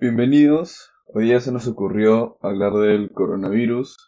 [0.00, 0.92] Bienvenidos.
[1.08, 3.98] Hoy día se nos ocurrió hablar del coronavirus,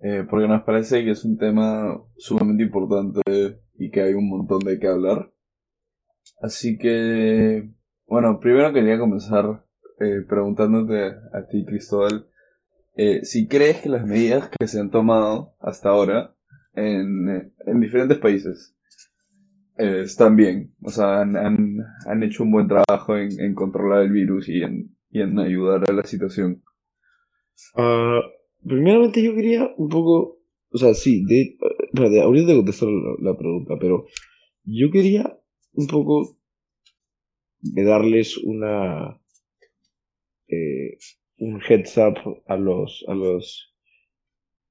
[0.00, 3.22] eh, porque nos parece que es un tema sumamente importante
[3.74, 5.32] y que hay un montón de qué hablar.
[6.40, 7.68] Así que,
[8.06, 9.64] bueno, primero quería comenzar
[9.98, 12.28] eh, preguntándote a ti, Cristóbal,
[12.94, 16.36] eh, si crees que las medidas que se han tomado hasta ahora
[16.74, 18.76] en, en diferentes países
[19.76, 24.02] eh, están bien, o sea, han, han, han, hecho un buen trabajo en, en controlar
[24.02, 26.62] el virus y en, y en ayudar a la situación.
[27.74, 28.20] Uh,
[28.66, 31.56] primeramente yo quería un poco, o sea, sí, de,
[31.92, 34.06] de ahorita te contestar la, la, pregunta, pero
[34.64, 35.38] yo quería
[35.72, 36.38] un poco
[37.60, 39.20] de darles una
[40.48, 40.96] eh,
[41.38, 43.74] un heads up a los a los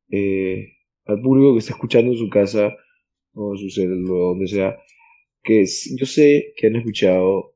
[0.09, 0.67] eh,
[1.05, 2.75] al público que está escuchando en su casa
[3.33, 4.77] o en su celular, donde sea,
[5.43, 5.65] que
[5.97, 7.54] yo sé que han escuchado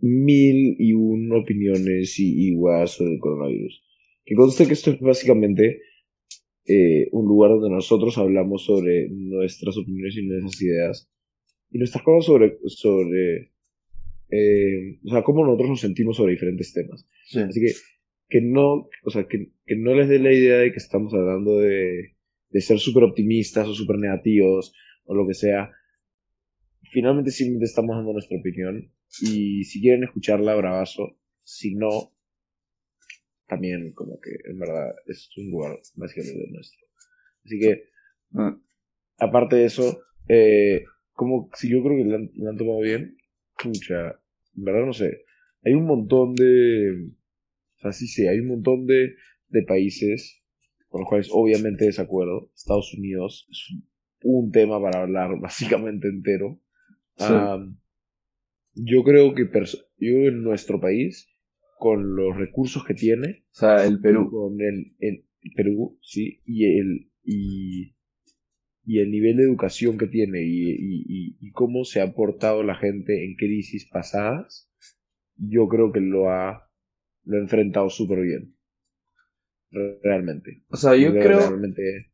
[0.00, 3.82] mil y una opiniones y, igual sobre el coronavirus.
[4.24, 5.80] Que conste que esto es básicamente
[6.66, 11.10] eh, un lugar donde nosotros hablamos sobre nuestras opiniones y nuestras ideas
[11.70, 13.52] y nuestras cosas sobre, sobre
[14.30, 17.06] eh, o sea, cómo nosotros nos sentimos sobre diferentes temas.
[17.26, 17.40] Sí.
[17.40, 17.72] Así que,
[18.28, 21.58] que no, o sea, que, que no les dé la idea de que estamos hablando
[21.58, 22.14] de,
[22.50, 25.70] de ser súper optimistas o súper negativos o lo que sea.
[26.92, 31.18] Finalmente simplemente estamos dando nuestra opinión y si quieren escucharla, bravazo.
[31.42, 32.12] Si no,
[33.46, 36.86] también como que en verdad es un lugar básicamente nuestro.
[37.44, 37.88] Así que,
[38.34, 38.58] Ah,
[39.18, 43.16] aparte de eso, eh, como si yo creo que lo han, tomado bien,
[43.62, 44.20] pucha,
[44.56, 45.24] en verdad no sé.
[45.64, 47.10] Hay un montón de,
[47.76, 49.14] o sea, sí, sí, hay un montón de,
[49.48, 50.42] de países
[50.88, 52.50] con los cuales obviamente desacuerdo.
[52.54, 53.88] Estados Unidos es un,
[54.22, 56.60] un tema para hablar básicamente entero.
[57.16, 57.32] Sí.
[57.32, 57.78] Um,
[58.74, 59.48] yo creo que
[59.98, 61.28] yo en nuestro país,
[61.78, 64.30] con los recursos que tiene, o sea, el Perú.
[64.30, 65.24] con el, el
[65.56, 67.94] Perú, sí, y el y,
[68.84, 72.74] y el nivel de educación que tiene y, y, y, cómo se ha portado la
[72.74, 74.70] gente en crisis pasadas,
[75.36, 76.68] yo creo que lo ha
[77.24, 78.54] lo ha enfrentado súper bien.
[79.70, 80.62] Re- Realmente.
[80.68, 82.12] O sea, yo creo, realmente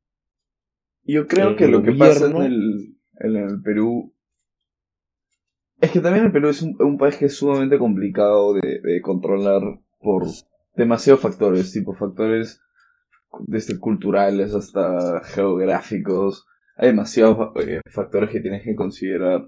[1.04, 4.13] yo creo que lo que pasa en el, en el Perú
[5.84, 9.00] es que también el Perú es un, un país que es sumamente complicado de, de
[9.00, 9.62] controlar
[10.00, 10.24] por
[10.76, 12.60] demasiados factores, tipo factores
[13.46, 16.46] desde culturales hasta geográficos.
[16.76, 19.44] Hay demasiados eh, factores que tienes que considerar.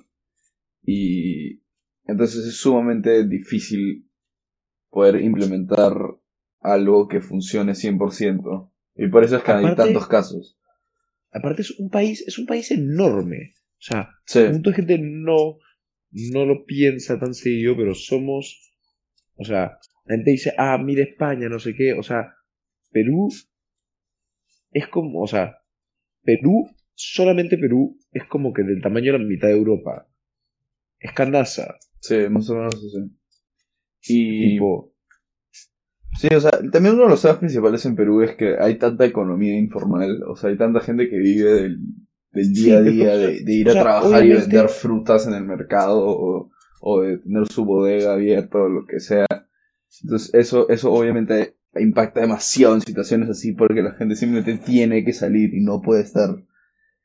[0.82, 1.62] Y
[2.04, 4.08] entonces es sumamente difícil
[4.90, 5.92] poder implementar
[6.60, 8.70] algo que funcione 100%.
[8.94, 10.58] Y por eso es que hay tantos casos.
[11.32, 13.54] aparte es un país es un país enorme.
[13.56, 15.58] O sea, Sí, un montón de gente no,
[16.32, 18.72] no lo piensa tan seguido, pero somos,
[19.36, 22.34] o sea, la gente dice, ah, mira España, no sé qué, o sea,
[22.90, 23.28] Perú
[24.70, 25.58] es como, o sea,
[26.22, 30.08] Perú, solamente Perú es como que del tamaño de la mitad de Europa.
[30.98, 33.10] Es Candaza, sí, más o menos así.
[34.08, 34.94] Y tipo,
[36.18, 39.04] sí, o sea, también uno de los temas principales en Perú es que hay tanta
[39.04, 41.78] economía informal, o sea, hay tanta gente que vive del,
[42.36, 45.44] del día a día, de, de ir a sea, trabajar y vender frutas en el
[45.44, 49.26] mercado o, o de tener su bodega abierta o lo que sea.
[50.02, 55.12] Entonces, eso, eso obviamente impacta demasiado en situaciones así porque la gente simplemente tiene que
[55.12, 56.30] salir y no puede estar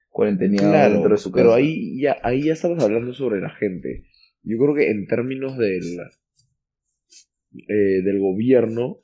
[0.10, 1.44] cuarenteneado claro, dentro de su casa.
[1.44, 4.06] pero ahí ya, ahí ya estamos hablando sobre la gente.
[4.44, 6.00] Yo creo que en términos del,
[7.68, 9.00] eh, del gobierno,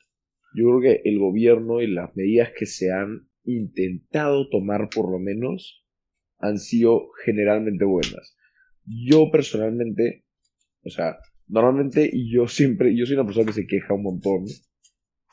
[0.55, 5.19] yo creo que el gobierno y las medidas que se han intentado tomar por lo
[5.19, 5.86] menos
[6.39, 8.37] han sido generalmente buenas.
[8.85, 10.25] Yo personalmente,
[10.83, 11.17] o sea,
[11.47, 14.45] normalmente yo siempre, yo soy una persona que se queja un montón,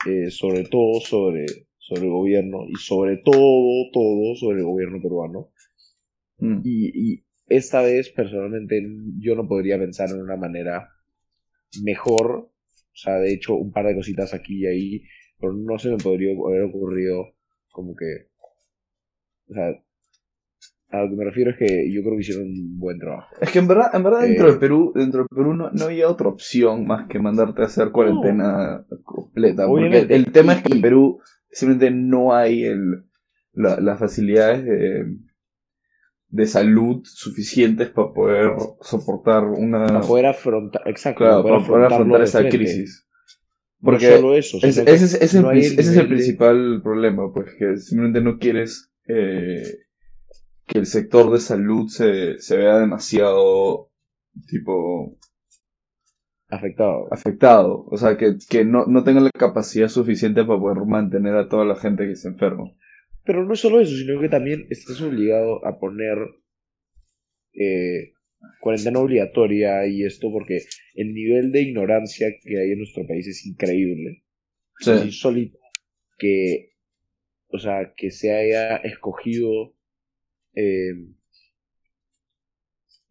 [0.07, 1.45] eh, sobre todo sobre,
[1.77, 5.51] sobre el gobierno y sobre todo, todo sobre el gobierno peruano.
[6.37, 6.61] Mm.
[6.63, 8.83] Y, y esta vez, personalmente,
[9.19, 10.89] yo no podría pensar en una manera
[11.83, 12.51] mejor.
[12.51, 15.03] O sea, de hecho, un par de cositas aquí y ahí,
[15.39, 17.35] pero no se me podría haber ocurrido
[17.69, 18.29] como que...
[19.47, 19.84] O sea,
[20.95, 23.27] a lo que me refiero es que yo creo que hicieron un buen trabajo.
[23.41, 25.85] Es que en verdad, en verdad Eh, dentro del Perú, dentro del Perú no, no
[25.85, 29.67] había otra opción más que mandarte a hacer cuarentena completa.
[29.67, 31.19] Porque el tema es que en Perú
[31.51, 33.03] simplemente no hay el,
[33.53, 35.05] la- las facilidades de,
[36.29, 38.51] de salud suficientes para poder
[38.81, 43.07] soportar una Para poder afrontar, exacto, claro, para para poder afrontar esa crisis.
[43.81, 47.31] No Porque solo eso, Es- ese, es, el, no ese es el de- principal problema,
[47.31, 49.61] pues que simplemente no quieres eh,
[50.67, 53.91] que el sector de salud se, se vea demasiado
[54.47, 55.17] tipo
[56.49, 57.07] afectado.
[57.11, 57.85] afectado.
[57.89, 61.65] O sea, que, que no, no tenga la capacidad suficiente para poder mantener a toda
[61.65, 62.71] la gente que se enferma.
[63.23, 66.17] Pero no solo eso, sino que también estás obligado a poner
[67.53, 68.13] eh,
[68.61, 70.61] cuarentena obligatoria y esto porque
[70.93, 74.23] el nivel de ignorancia que hay en nuestro país es increíble.
[74.79, 74.91] Sí.
[74.91, 75.57] Es insólito
[76.17, 76.71] que,
[77.47, 79.74] o sea, que se haya escogido,
[80.55, 80.93] eh,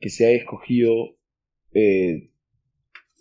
[0.01, 1.17] que se haya escogido
[1.75, 2.31] eh,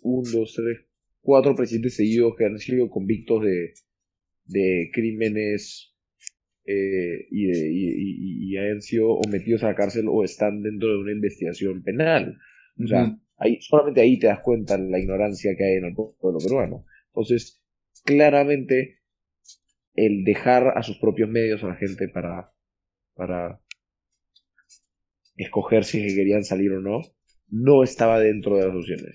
[0.02, 0.80] un, dos, tres,
[1.22, 3.74] cuatro presidentes seguidos que han sido convictos de,
[4.46, 5.94] de crímenes
[6.66, 10.62] eh, y, de- y, y- y hayan sido o metidos a la cárcel o están
[10.62, 12.38] dentro de una investigación penal.
[12.84, 16.38] O sea, ahí, solamente ahí te das cuenta la ignorancia que hay en el pueblo
[16.42, 16.86] peruano.
[17.08, 17.62] Entonces,
[18.04, 19.00] claramente,
[19.94, 22.52] el dejar a sus propios medios a la gente para,
[23.14, 23.60] para
[25.36, 27.00] escoger si es que querían salir o no,
[27.48, 29.14] no estaba dentro de las opciones.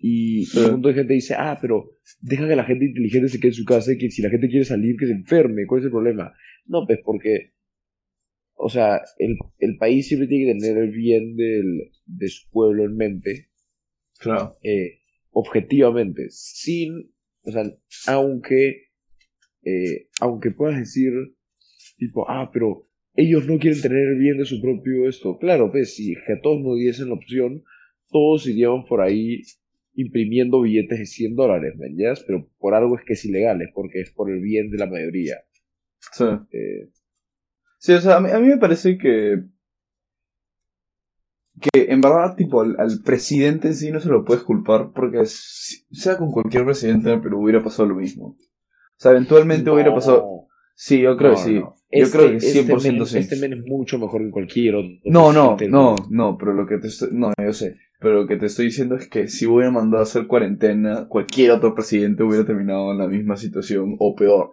[0.00, 3.48] Y, un montón de gente dice, ah, pero deja que la gente inteligente se quede
[3.48, 5.86] en su casa y que si la gente quiere salir, que se enferme, ¿cuál es
[5.86, 6.34] el problema?
[6.66, 7.54] No, pues porque,
[8.54, 12.84] o sea, el, el país siempre tiene que tener el bien del, de su pueblo
[12.84, 13.48] en mente,
[14.18, 14.56] Claro.
[14.62, 17.12] eh, objetivamente, sin,
[17.42, 17.64] o sea,
[18.06, 18.88] aunque,
[19.64, 21.12] eh, aunque puedas decir,
[21.96, 22.85] tipo, ah, pero
[23.16, 25.38] ellos no quieren tener el bien de su propio esto.
[25.38, 27.64] Claro, pues, si es que a todos nos diesen la opción,
[28.10, 29.42] todos iríamos por ahí
[29.94, 32.22] imprimiendo billetes de 100 dólares, ¿me entiendes?
[32.26, 34.86] Pero por algo es que es ilegal, es porque es por el bien de la
[34.86, 35.36] mayoría.
[36.12, 36.24] Sí.
[36.52, 36.90] Eh,
[37.78, 39.44] Sí, o sea, a mí, a mí me parece que.
[41.60, 45.24] Que en verdad, tipo, al, al presidente en sí no se lo puedes culpar porque,
[45.24, 48.26] sea con cualquier presidente en Perú, hubiera pasado lo mismo.
[48.26, 50.48] O sea, eventualmente hubiera pasado.
[50.78, 51.54] Sí, yo creo no, que sí.
[51.54, 51.74] no.
[51.90, 53.18] Yo Este- creo que este 100% men- sí.
[53.18, 54.90] Este men es mucho mejor que cualquier otro.
[55.06, 58.36] No, no, no, no, pero lo que te estoy, no, yo sé, pero lo que
[58.36, 62.44] te estoy diciendo es que si hubiera mandado a hacer cuarentena, cualquier otro presidente hubiera
[62.44, 64.50] terminado en la misma situación o peor.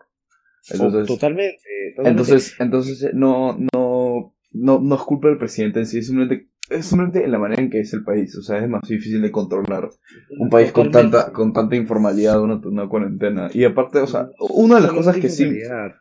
[0.72, 1.58] Entonces, totalmente,
[1.98, 2.10] totalmente.
[2.10, 6.86] entonces, entonces no, no, no, no es culpa del presidente en sí, es simplemente, es
[6.86, 9.32] simplemente en la manera en que es el país, o sea, es más difícil de
[9.32, 9.90] controlar
[10.40, 13.50] un país con tanta, con tanta informalidad, una, una cuarentena.
[13.54, 15.50] Y aparte, o sea, una de las cosas que sí,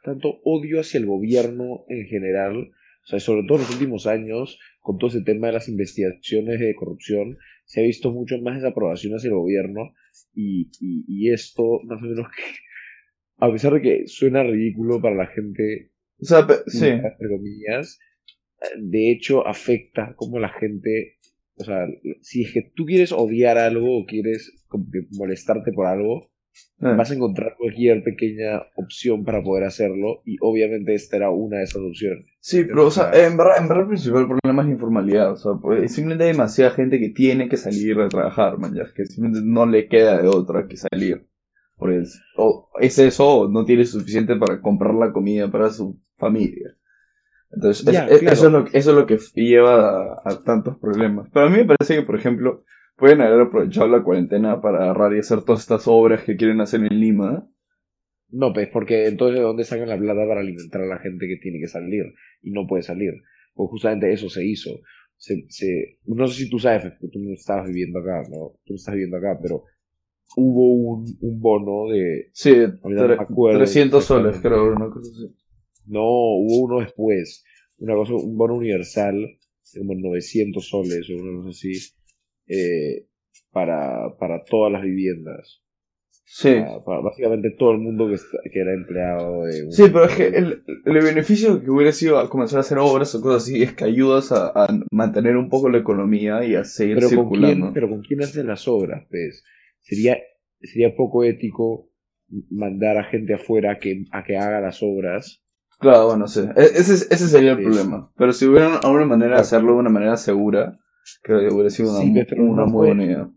[0.05, 4.59] Tanto odio hacia el gobierno en general, o sea, sobre todo en los últimos años,
[4.81, 9.15] con todo ese tema de las investigaciones de corrupción, se ha visto mucho más desaprobación
[9.15, 9.95] hacia el gobierno
[10.33, 12.43] y, y, y esto, más o menos que,
[13.45, 17.99] a pesar de que suena ridículo para la gente, o sea, sí, entre comillas,
[18.79, 21.19] de hecho afecta como la gente,
[21.57, 21.87] o sea,
[22.21, 26.33] si es que tú quieres odiar algo o quieres como que molestarte por algo,
[26.81, 26.95] eh.
[26.97, 31.65] vas a encontrar cualquier pequeña opción para poder hacerlo y obviamente esta era una de
[31.65, 32.27] esas opciones.
[32.41, 35.37] Sí, pero o sea, en verdad, en verdad el principal problema es la informalidad, o
[35.37, 39.07] sea, pues, simplemente hay demasiada gente que tiene que salir a trabajar, man, ya, que
[39.07, 41.27] simplemente no le queda de otra que salir.
[41.77, 41.93] Por
[42.37, 46.77] o es eso, o no tiene suficiente para comprar la comida para su familia.
[47.53, 48.33] Entonces, es- Ya, es- claro.
[48.35, 51.29] eso, es lo, eso es lo que lleva a, a tantos problemas.
[51.33, 52.65] Pero a mí me parece que, por ejemplo,
[52.97, 56.81] pueden haber aprovechado la cuarentena para agarrar y hacer todas estas obras que quieren hacer
[56.81, 57.47] en Lima.
[58.31, 61.37] No, pues porque entonces ¿de dónde sacan la plata para alimentar a la gente que
[61.37, 62.05] tiene que salir
[62.43, 63.13] y no puede salir?
[63.55, 64.71] Pues justamente eso se hizo.
[65.17, 68.55] Se, se, no sé si tú sabes, porque tú no estabas viviendo acá, ¿no?
[68.65, 69.65] Tú no estás viviendo acá, pero
[70.37, 72.31] hubo un, un bono de...
[72.33, 75.35] Sí, no me acuerdo 300 soles, creo, una cosa así.
[75.87, 77.45] No, hubo uno después.
[77.79, 81.73] Una cosa, un bono universal de como 900 soles o una cosa así.
[82.47, 83.07] eh,
[83.51, 85.63] para, para todas las viviendas.
[86.25, 86.49] Sí.
[86.61, 89.65] Para, para básicamente todo el mundo que, está- que era empleado de...
[89.65, 92.79] un- Sí, pero es que el, el beneficio que hubiera sido a comenzar a hacer
[92.79, 96.55] obras o cosas así es que ayudas a, a mantener un poco la economía y
[96.55, 99.45] a seguir pero con quién, pero con quién hacen las obras, pues.
[99.81, 100.19] Sería,
[100.61, 101.91] sería poco ético
[102.51, 105.42] mandar a gente afuera a que, a que haga las obras.
[105.83, 106.41] Claro, bueno, sí.
[106.57, 107.65] E- Ese, es- ese sería el Sí.
[107.65, 108.11] problema.
[108.17, 110.79] Pero si hubiera una manera de hacerlo de una manera segura,
[111.23, 113.31] creo que hubiera sido una, Sí, mu- pero una no muy puede- buena idea.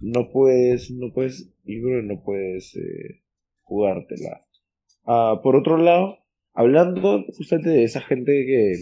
[0.00, 3.22] No puedes, no puedes, yo creo que no puedes eh,
[3.62, 4.44] jugártela.
[5.04, 6.18] Ah, por otro lado,
[6.54, 8.72] hablando justamente de esa gente que,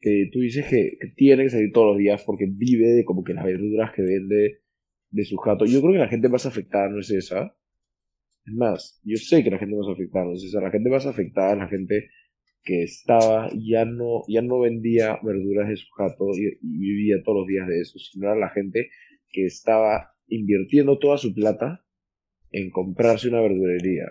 [0.00, 3.24] que tú dices que, que tiene que salir todos los días porque vive de como
[3.24, 4.60] que las verduras que vende
[5.10, 5.64] de su jato.
[5.66, 7.54] Yo creo que la gente más afectada no es esa.
[8.46, 10.60] Es más, yo sé que la gente más afectada no es esa.
[10.60, 12.08] La gente más afectada es la gente
[12.62, 17.38] que estaba, ya no, ya no vendía verduras de su jato y, y vivía todos
[17.38, 18.88] los días de eso, sino era la gente
[19.30, 21.84] que estaba invirtiendo toda su plata
[22.52, 24.04] en comprarse una verdurería.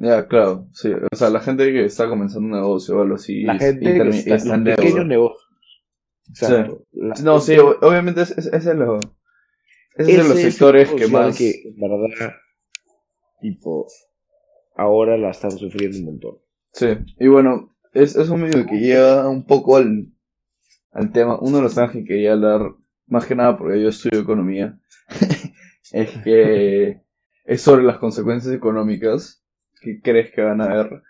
[0.00, 0.90] Ya, claro, sí.
[1.10, 3.42] O sea, la gente que está comenzando un negocio o algo así.
[3.42, 5.48] La gente que está, está en pequeños negocios.
[6.28, 6.86] Exacto.
[6.92, 8.98] La No, sí, gente- o- obviamente ese es lo,
[9.96, 11.36] Ese es de los sectores que más...
[11.36, 12.32] que, verdad,
[13.42, 13.86] tipo,
[14.76, 16.38] ahora la están sufriendo un montón.
[16.72, 16.86] Sí,
[17.18, 20.06] y bueno, es, es un medio que lleva un poco al,
[20.92, 22.62] al tema, uno de los temas que quería hablar,
[23.06, 24.78] más que nada porque yo estudio economía,
[25.92, 27.02] es que
[27.44, 29.44] es sobre las consecuencias económicas
[29.82, 31.02] que crees que van a haber.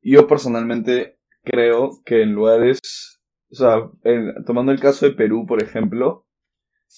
[0.00, 3.20] Yo personalmente creo que en lugares,
[3.50, 6.26] o sea, en- tomando el caso de Perú, por ejemplo,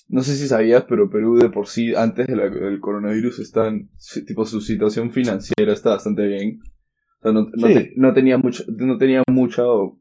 [0.08, 3.68] no sé si sabías, pero Perú de por sí, antes de la- del coronavirus, está
[3.68, 3.90] en-
[4.26, 6.60] tipo, su situación financiera está bastante bien.
[7.20, 7.74] O sea, no, no Sí.
[7.74, 10.00] te- no tenía mucho, no tenía mucha, no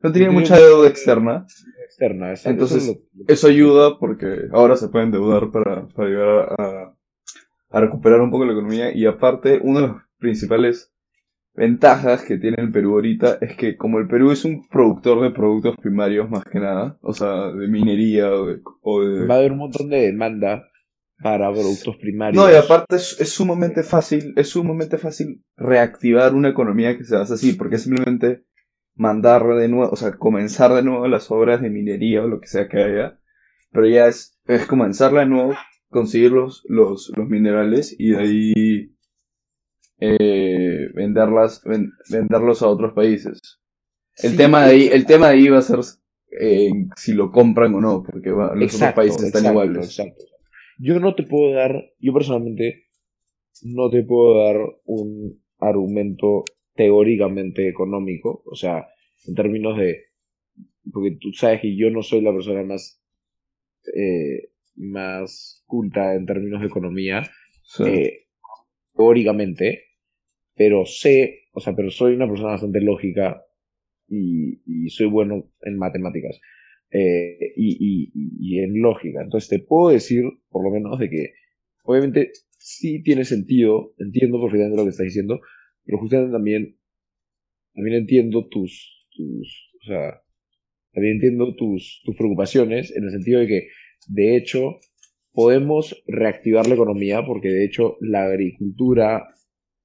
[0.00, 1.46] tenía tenía mucha deuda externa.
[1.84, 6.08] Externa, eso- Entonces, eso es lo- Eso ayuda porque ahora se pueden endeudar para, para
[6.08, 6.94] ayudar a,
[7.70, 8.92] a recuperar un poco la economía.
[8.94, 10.92] Y aparte, una de las principales
[11.56, 15.30] ventajas que tiene el Perú ahorita es que como el Perú es un productor de
[15.30, 18.60] productos primarios más que nada, o sea, de minería o de...
[18.82, 20.68] o de- va a haber un montón de demanda
[21.22, 22.44] para productos primarios.
[22.44, 27.16] No, y aparte es, es sumamente fácil, es sumamente fácil reactivar una economía que se
[27.16, 28.44] basa así, porque es simplemente
[28.94, 32.48] mandar de nuevo, o sea, comenzar de nuevo las obras de minería o lo que
[32.48, 33.18] sea que haya,
[33.72, 35.54] pero ya es, es comenzarla de nuevo,
[35.88, 38.95] conseguir los, los, los minerales y de ahí
[40.00, 43.60] eh, venderlas, ven- venderlos a otros países.
[44.22, 45.80] El Sí, tema de ahí, el tema de ahí va a ser
[46.40, 49.86] eh, si lo compran o no, porque va- los otros países están exacto, iguales.
[49.86, 50.24] exacto.
[50.78, 52.84] Yo no te puedo dar, yo personalmente
[53.62, 58.86] no te puedo dar un argumento teóricamente económico, o sea,
[59.26, 60.04] en términos de,
[60.92, 63.00] porque tú sabes que yo no soy la persona más,
[63.94, 67.22] eh, más culta en términos de economía,
[67.62, 67.84] Sí.
[67.84, 68.25] eh,
[68.96, 69.84] teóricamente,
[70.54, 73.42] pero sé, o sea, pero soy una persona bastante lógica
[74.08, 76.40] y, soy bueno en matemáticas
[76.90, 79.20] eh, y en lógica.
[79.22, 81.32] Entonces te puedo decir, por lo menos, de que
[81.82, 85.40] obviamente sí tiene sentido, entiendo perfectamente lo que estás diciendo,
[85.84, 86.76] pero justamente también,
[87.74, 90.20] también entiendo tus, tus, o sea,
[90.92, 93.68] también entiendo tus, tus preocupaciones en el sentido de que,
[94.08, 94.80] de hecho,
[95.36, 99.28] podemos reactivar la economía porque, de hecho, la agricultura,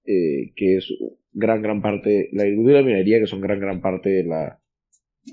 [0.05, 0.87] eh, que es
[1.33, 4.61] gran, gran parte, la agricultura y la minería, que son gran, gran parte de la,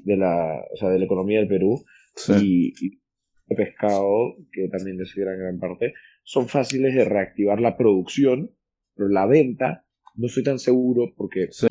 [0.05, 1.85] de la, o sea, de la economía del Perú,
[2.17, 2.33] Sí.
[2.43, 3.01] y, y
[3.47, 5.95] el pescado, que también es gran, gran parte,
[6.25, 8.51] son fáciles de reactivar la producción,
[8.97, 11.69] pero la venta no estoy tan seguro porque Sí.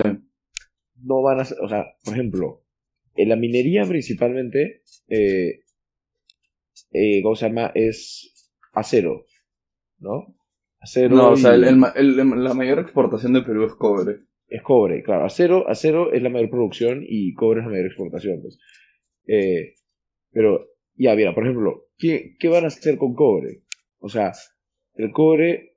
[1.02, 2.64] no van a ser, o sea, por ejemplo,
[3.14, 5.60] en la minería principalmente, eh,
[6.92, 7.72] eh, ¿cómo se llama?
[7.74, 8.32] Es
[8.72, 9.24] acero,
[9.98, 10.34] ¿no?
[10.80, 14.20] Acero No, o sea, el- la mayor exportación de Perú es cobre.
[14.46, 15.24] es cobre, claro.
[15.24, 18.40] Acero, acero es la mayor producción y cobre es la mayor exportación.
[18.42, 18.58] pues.
[19.26, 19.74] Eh,
[20.30, 23.62] pero, ya, mira, por ejemplo, ¿qué, ¿qué van a hacer con cobre?
[23.98, 24.32] O sea,
[24.94, 25.76] el cobre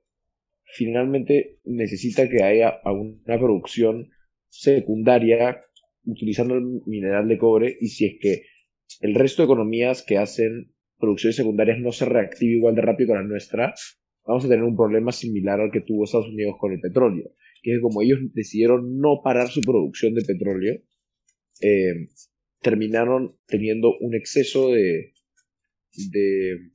[0.64, 4.08] finalmente necesita que haya una producción
[4.48, 5.62] secundaria
[6.04, 8.42] utilizando el mineral de cobre y si es que
[9.00, 10.71] el resto de economías que hacen
[11.02, 13.74] producciones secundarias no se reactiva igual de rápido que la nuestra,
[14.24, 17.24] vamos a tener un problema similar al que tuvo Estados Unidos con el petróleo,
[17.62, 20.74] que es que como ellos decidieron no parar su producción de petróleo,
[21.60, 22.08] eh,
[22.62, 25.12] terminaron teniendo un exceso de
[26.12, 26.70] de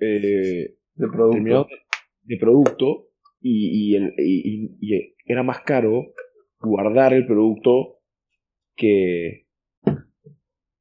[0.00, 1.66] eh, De producto.
[2.22, 3.08] de producto
[3.40, 6.14] y, y, el- y- y era más caro
[6.60, 8.00] guardar el producto
[8.76, 9.46] que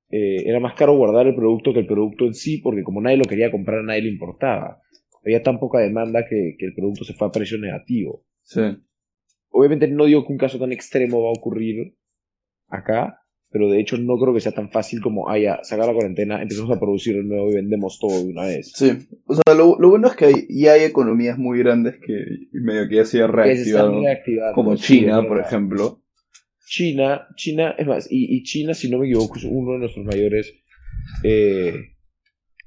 [0.10, 3.18] eh, era más caro guardar el producto que el producto en sí porque como nadie
[3.18, 4.82] lo quería comprar nadie lo importaba
[5.24, 8.62] había tan poca demanda que, que el producto se fue a precio negativo Sí.
[9.50, 11.96] obviamente no digo que un caso tan extremo va a ocurrir
[12.70, 15.94] acá pero de hecho no creo que sea tan fácil como ah, ya, sacar la
[15.94, 18.92] cuarentena empezamos a producir de nuevo y vendemos todo de una vez Sí.
[19.26, 22.14] O sea, lo, lo bueno es que hay, ya hay economías muy grandes que
[22.52, 23.92] medio que ya se han reactivado.
[24.54, 26.02] Como China, por ejemplo.
[26.70, 30.06] China, China, es más, y, y China, si no me equivoco, es uno de nuestros
[30.06, 30.54] mayores
[31.24, 31.94] eh,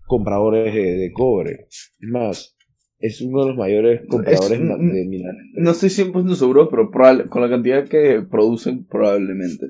[0.06, 1.66] compradores de, de cobre.
[1.68, 2.56] Es más,
[2.98, 5.42] es uno de los mayores compradores Es- de minerales.
[5.54, 9.66] No estoy 100% seguro, pero probable- con la cantidad que producen, probablemente.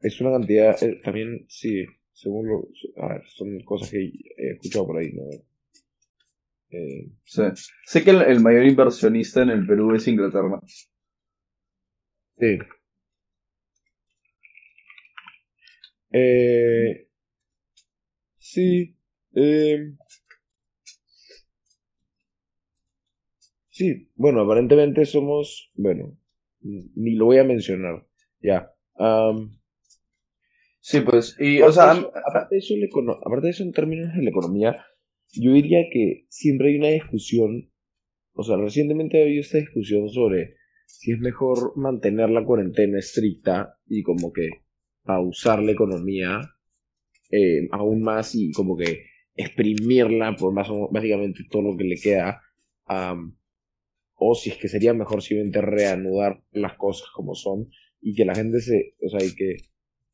[0.00, 2.68] Es una cantidad, eh, también, sí, según lo.
[3.02, 3.98] A ver, son cosas que
[4.36, 5.22] he escuchado por ahí, ¿no?
[6.70, 7.42] Eh, Sí.
[7.86, 10.60] Sé que el, el mayor inversionista en el Perú es Inglaterra.
[12.38, 12.58] Sí.
[16.12, 17.08] Eh,
[18.38, 18.96] sí.
[19.34, 19.92] eh,
[23.68, 26.16] sí, bueno, aparentemente somos, bueno,
[26.62, 28.06] ni lo voy a mencionar,
[28.40, 28.72] ya.
[30.80, 32.74] Sí, pues, y, o sea, aparte de, eso,
[33.24, 34.86] aparte de eso, en términos de la economía,
[35.32, 37.70] yo diría que siempre hay una discusión,
[38.34, 40.54] o sea, recientemente ha habido esta discusión sobre
[40.86, 44.48] si es mejor mantener la cuarentena estricta y como que
[45.04, 46.40] pausar la economía
[47.30, 51.96] eh, aún más y como que exprimirla por más o básicamente todo lo que le
[51.96, 52.40] queda.
[54.14, 57.68] o si es que sería mejor simplemente reanudar las cosas como son
[58.00, 59.56] y que la gente se, o sea, y que,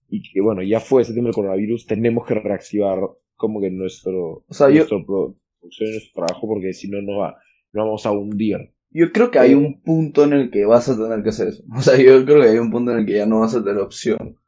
[0.09, 2.99] y que bueno, ya fue ese tema del coronavirus, tenemos que reactivar
[3.37, 7.37] como que nuestro, o sea, nuestro producción, nuestro trabajo, porque si no nos, va,
[7.73, 8.72] nos vamos a hundir.
[8.95, 11.65] Yo creo que hay un punto en el que vas a tener que hacer eso.
[11.77, 13.65] O sea, yo creo que hay un punto en el que ya no vas a
[13.65, 14.39] tener opción.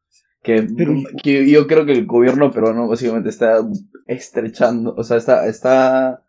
[0.43, 0.67] Que,
[1.47, 3.67] yo creo que el gobierno peruano básicamente está
[4.07, 6.23] estrechando, o sea, está, está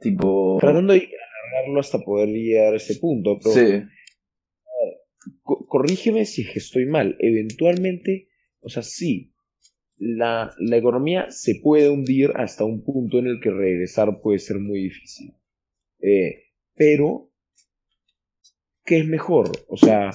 [0.00, 0.58] tipo...
[0.60, 1.08] Tratando de
[1.52, 3.38] agarrarlo hasta poder llegar a ese punto.
[3.40, 3.84] Pero, sí.
[5.44, 7.16] corrígeme si estoy mal.
[7.20, 8.26] Eventualmente,
[8.58, 9.32] o sea, sí,
[9.96, 14.58] la, la economía se puede hundir hasta un punto en el que regresar puede ser
[14.58, 15.32] muy difícil.
[16.00, 17.30] Eh, pero,
[18.84, 19.50] ¿qué es mejor?
[19.68, 20.10] O sea,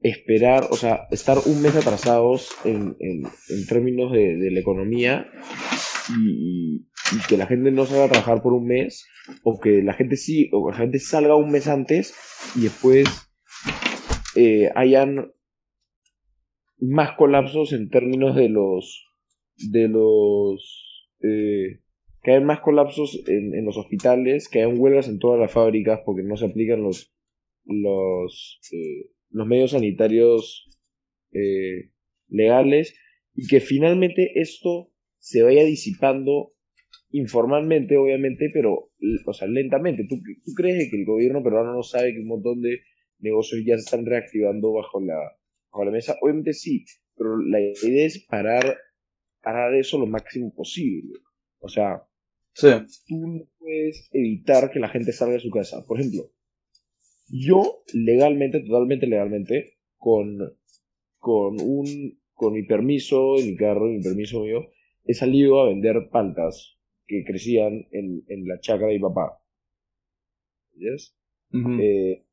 [0.00, 5.30] esperar, o sea, estar un mes atrasados en, en, términos de, la economía
[6.18, 6.86] y,
[7.28, 9.06] que la gente no salga a trabajar por un mes,
[9.42, 12.14] o que la gente sí, o que la gente salga un mes antes
[12.56, 13.06] y después
[14.34, 15.30] eh, hayan
[16.78, 19.06] más colapsos en términos de los
[19.70, 21.80] de los eh,
[22.22, 26.00] que hayan más colapsos en, en, los hospitales, que hayan huelgas en todas las fábricas
[26.04, 27.12] porque no se aplican los
[27.64, 30.68] los eh, medios sanitarios
[31.32, 31.90] eh,
[32.28, 32.98] legales
[33.34, 36.54] y que finalmente esto se vaya disipando
[37.10, 38.90] informalmente, obviamente, pero,
[39.26, 40.06] o sea, lentamente.
[40.08, 42.80] ¿Tú, ¿Tú crees que el gobierno peruano no sabe que un montón de
[43.18, 45.18] negocios ya se están reactivando bajo la,
[45.70, 46.16] bajo la mesa?
[46.20, 46.84] Obviamente sí,
[47.16, 48.78] pero la idea es parar,
[49.42, 51.18] parar eso lo máximo posible.
[51.58, 52.02] O sea,
[52.54, 55.84] tú no puedes evitar que la gente salga de su casa.
[55.86, 56.30] Por ejemplo,
[57.28, 60.38] yo legalmente, totalmente legalmente, con,
[61.18, 64.66] con un con mi permiso en mi carro, mi permiso mío,
[65.04, 69.38] he salido a vender paltas que crecían en, en la chacra de mi papá.
[70.74, 71.16] ¿Yes?
[71.52, 72.24] Eh,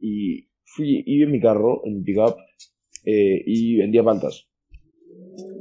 [0.00, 2.36] y fui, iba en mi carro, en mi pickup,
[3.04, 4.48] eh, y vendía paltas.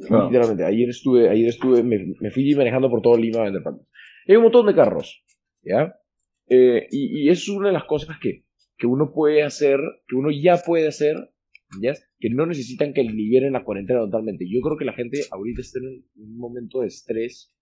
[0.09, 3.87] Literalmente, ayer estuve, ayer estuve, me, me, fui manejando por todo Lima a vender paltas.
[4.27, 5.23] Hay un montón de carros,
[5.63, 5.95] ¿ya?
[6.47, 8.43] Eh, y, y es una de las cosas que,
[8.77, 11.15] que uno puede hacer, que uno ya puede hacer,
[11.81, 11.93] ¿ya?
[12.21, 14.45] que no necesitan que liberen la cuarentena totalmente.
[14.49, 17.53] Yo creo que la gente ahorita está en un, momento de estrés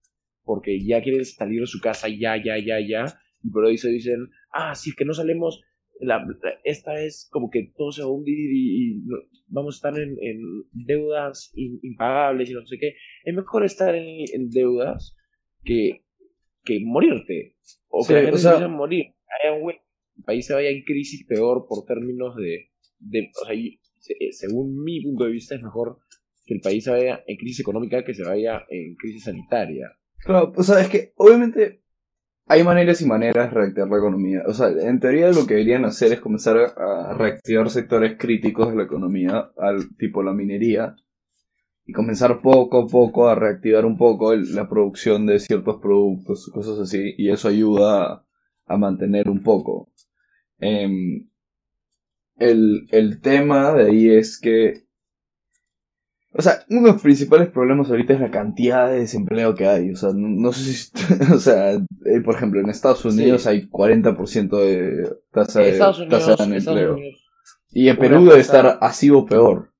[0.43, 4.29] porque ya quieren salir de su casa ya, ya, ya, ya, y por eso dicen,
[4.51, 5.61] ah, si es que no salimos,
[5.99, 6.25] la,
[6.63, 9.01] esta es como que todo se va a hundir y,
[9.47, 10.15] vamos a estar en,
[10.71, 12.95] deudas impagables y no sé qué.
[13.23, 15.15] Es mejor estar en, deudas
[15.63, 16.05] que,
[16.63, 17.55] que morirte.
[17.87, 19.13] O que la gente morir.
[19.43, 19.71] Hay un
[20.19, 23.55] el país se vaya en crisis peor por términos de, de o sea,
[24.19, 25.99] eh, según mi punto de vista es mejor
[26.45, 29.91] que el país se vaya en crisis económica que se vaya en crisis sanitaria.
[30.17, 31.83] Claro, o sea, es que obviamente
[32.47, 34.43] hay maneras y maneras de reactivar la economía.
[34.47, 38.75] O sea, en teoría lo que deberían hacer es comenzar a reactivar sectores críticos de
[38.75, 40.95] la economía, al tipo la minería,
[41.89, 46.77] y comenzar poco a poco a reactivar un poco la producción de ciertos productos, cosas
[46.77, 48.23] así, y eso ayuda
[48.67, 49.89] a mantener un poco.
[50.59, 51.27] Em,
[52.37, 54.83] el, el tema de ahí es que
[56.31, 59.89] o sea, uno de los principales problemas ahorita es la cantidad de desempleo que hay.
[59.89, 60.91] O sea, no, sé si.
[61.33, 66.55] O sea, eh, por ejemplo, en Estados Unidos hay 40% de tasa de, tasa de
[66.55, 66.97] empleo.
[67.71, 69.73] Y en Perú debe estar así o peor.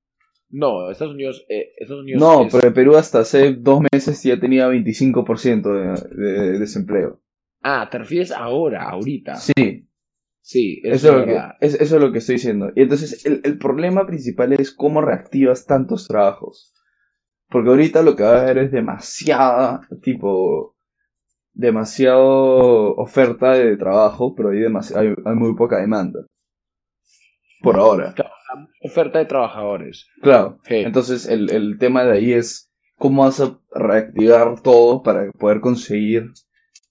[0.50, 1.46] No, Estados Unidos.
[1.48, 6.24] Eh, Estados Unidos no, pero en Perú hasta hace dos meses ya tenía 25% de,
[6.24, 7.22] de desempleo.
[7.62, 9.36] Ah, ¿te refieres ahora, ahorita?
[9.36, 9.86] Sí.
[10.42, 12.72] Sí, eso, es lo que, eso es lo que estoy diciendo.
[12.76, 16.74] Y entonces el, el, problema principal es cómo reactivas tantos trabajos.
[17.50, 20.76] Porque ahorita lo que va a haber es demasiada, tipo,
[21.54, 26.26] demasiado oferta de trabajo, pero hay, hay, hay muy poca demanda.
[27.62, 28.16] Por ahora.
[28.82, 30.08] Oferta de trabajadores.
[30.22, 30.60] Claro.
[30.68, 36.32] Entonces el, el tema de ahí es cómo vas a reactivar todo para poder conseguir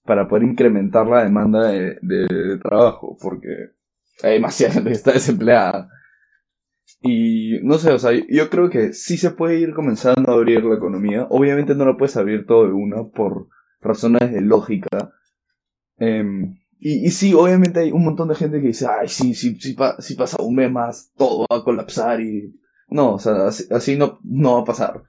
[0.09, 3.73] para poder incrementar la demanda de, trabajo, porque
[4.23, 5.87] hay demasiada gente que está desempleada.
[7.03, 10.63] Y no sé, o sea, yo creo que sí se puede ir comenzando a abrir
[10.63, 11.27] la economía.
[11.29, 13.49] Obviamente no lo puedes abrir todo de una por
[13.81, 15.13] razones de lógica.
[15.99, 19.57] Em, y, y, sí, obviamente hay un montón de gente que dice, ay, sí, sí,
[19.59, 22.55] sí, si pasa un mes más, todo va a colapsar y...
[22.89, 25.03] No, o sea, así, no, no va a pasar.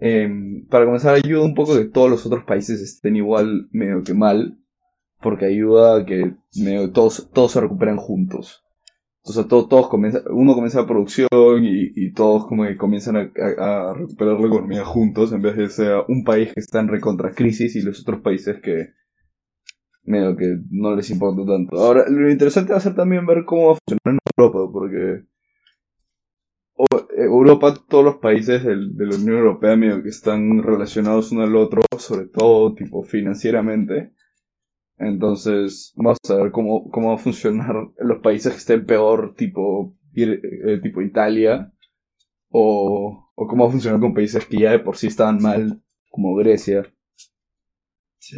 [0.00, 4.14] em, para comenzar ayuda un poco que todos los otros países estén igual medio que
[4.14, 4.58] mal,
[5.20, 8.62] porque ayuda a que medio todos, todos se recuperen juntos.
[9.22, 11.28] O sea, todos, todos comienza, uno comienza la producción
[11.62, 16.24] y, todos como que comienzan a, recuperar la economía juntos en vez de ser un
[16.24, 18.90] país que está en recontra crisis y los otros países que
[20.04, 21.76] medio que no les importa tanto.
[21.76, 25.24] Ahora, lo interesante va a ser también ver cómo va a funcionar en Europa, porque
[27.16, 31.82] Europa, todos los países de la Unión Europea medio que están relacionados uno al otro,
[31.98, 34.12] sobre todo tipo financieramente.
[34.96, 39.96] Entonces, vamos a ver cómo, cómo va a funcionar los países que estén peor, tipo,
[40.14, 41.72] eh, tipo Italia,
[42.48, 45.82] o, o cómo va a funcionar con países que ya de por sí estaban mal,
[46.10, 46.82] como Grecia.
[48.20, 48.36] Sí.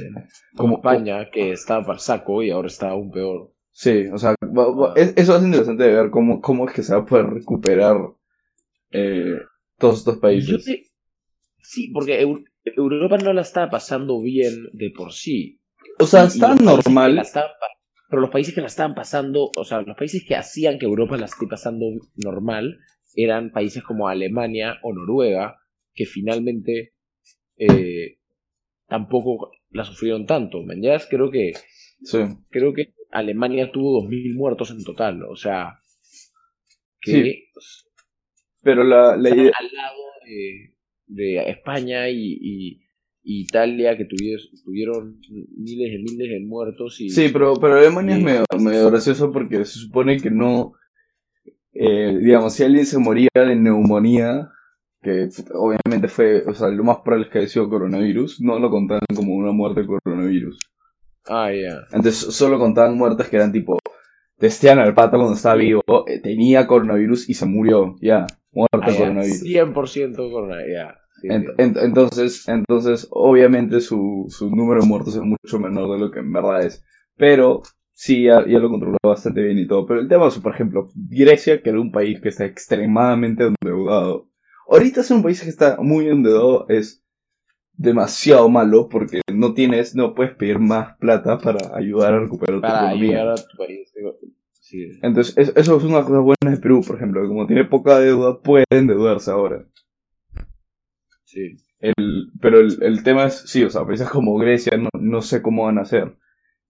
[0.57, 3.53] Como España, que estaba para saco y ahora está aún peor.
[3.73, 4.35] Sí, o sea,
[4.97, 7.97] eso es interesante de ver cómo, cómo es que se va a poder recuperar
[8.91, 9.39] eh,
[9.79, 10.65] todos estos países.
[10.65, 10.85] Te...
[11.59, 12.25] Sí, porque
[12.77, 15.61] Europa no la está pasando bien de por sí.
[15.99, 17.19] O sea, está normal.
[17.19, 17.51] Estaban,
[18.09, 21.17] pero los países que la estaban pasando, o sea, los países que hacían que Europa
[21.17, 22.79] la esté pasando normal
[23.15, 25.59] eran países como Alemania o Noruega,
[25.95, 26.93] que finalmente
[27.57, 28.19] eh,
[28.87, 30.63] tampoco la sufrieron tanto.
[30.63, 31.07] ¿Mañas?
[31.09, 31.53] Creo que
[32.03, 32.19] sí.
[32.51, 35.23] creo que Alemania tuvo 2.000 muertos en total.
[35.25, 35.81] O sea,
[37.01, 37.45] que sí.
[38.63, 39.53] Pero la, la idea...
[39.59, 40.75] al lado de,
[41.07, 42.81] de España y, y,
[43.23, 45.21] y, Italia que tuvieron, tuvieron
[45.59, 47.01] miles y miles de muertos.
[47.01, 50.75] Y, sí, pero, pero Alemania y, es medio, medio gracioso porque se supone que no...
[51.75, 54.51] Eh, digamos, si alguien se moría de neumonía,
[55.03, 58.71] que obviamente fue, o sea, lo más probable es que haya sido coronavirus, no lo
[58.71, 60.59] contaban como una muerte de coronavirus.
[61.27, 61.59] Ah, ya.
[61.59, 61.81] Yeah.
[61.93, 63.79] Entonces solo contaban muertes que eran tipo,
[64.39, 68.91] testean al pato cuando estaba vivo, eh, tenía coronavirus y se murió, ya, muerto ah,
[68.91, 69.43] de coronavirus.
[69.43, 70.99] 100% coronavirus, ya.
[71.21, 76.19] Sí, entonces, entonces, obviamente su, su número de muertos es mucho menor de lo que
[76.19, 76.85] en verdad es.
[77.17, 77.63] Pero
[77.93, 79.87] sí, ya, ya, lo controló bastante bien y todo.
[79.87, 84.32] Pero el tema es, por ejemplo, Grecia, que era un país que está extremadamente endeudado.
[84.69, 87.03] Ahorita es un país que está muy endeudado, es
[87.75, 92.73] demasiado malo porque no tienes, no puedes pedir más plata para ayudar a recuperar para
[92.73, 93.19] tu economía.
[93.19, 93.93] Ayudar a tu país.
[94.61, 94.89] Sí.
[95.03, 98.41] Entonces, es, eso es una cosa buena de Perú, por ejemplo, como tiene poca deuda,
[98.41, 99.67] puede endeudarse ahora.
[101.25, 101.57] Sí.
[101.81, 105.43] El, pero el, el, tema es, sí, o sea, países como Grecia no, no sé
[105.43, 106.17] cómo van a hacer.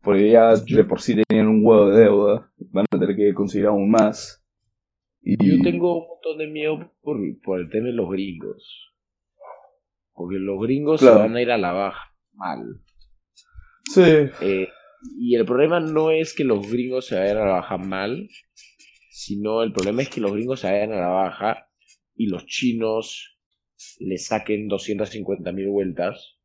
[0.00, 3.68] Porque ya de por sí tenían un huevo de deuda, van a tener que conseguir
[3.68, 4.41] aún más.
[5.22, 5.36] Y...
[5.56, 8.92] Yo tengo un montón de miedo por, por el tema de los gringos.
[10.12, 11.16] Porque los gringos claro.
[11.16, 12.82] se van a ir a la baja mal.
[13.92, 14.02] Sí.
[14.40, 14.68] Eh,
[15.18, 18.28] y el problema no es que los gringos se vayan a la baja mal,
[19.10, 21.68] sino el problema es que los gringos se vayan a la baja
[22.14, 23.38] y los chinos
[23.98, 26.38] le saquen 250 mil vueltas,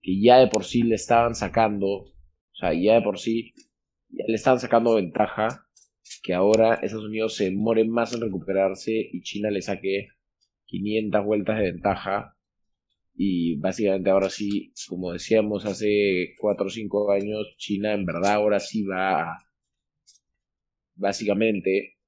[0.00, 2.14] que ya de por sí le estaban sacando, o
[2.54, 3.52] sea, ya de por sí
[4.08, 5.68] ya le estaban sacando ventaja,
[6.22, 10.08] que ahora Estados Unidos se demore más en recuperarse y China le saque
[10.66, 12.36] 500 vueltas de ventaja
[13.14, 18.60] y básicamente ahora sí, como decíamos hace 4 o 5 años, China en verdad ahora
[18.60, 19.38] sí va a
[20.94, 21.98] básicamente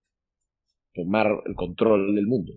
[0.94, 2.52] tomar el control del mundo.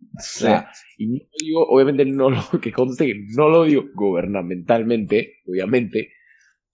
[0.00, 5.36] O sea, y no digo, obviamente no lo que conste que no lo digo gubernamentalmente,
[5.46, 6.12] obviamente,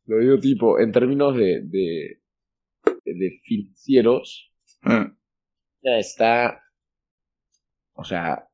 [0.07, 2.18] lo digo tipo en términos de, de,
[3.15, 5.17] de financieros, mm.
[5.83, 6.63] ya está,
[7.95, 8.49] o sea,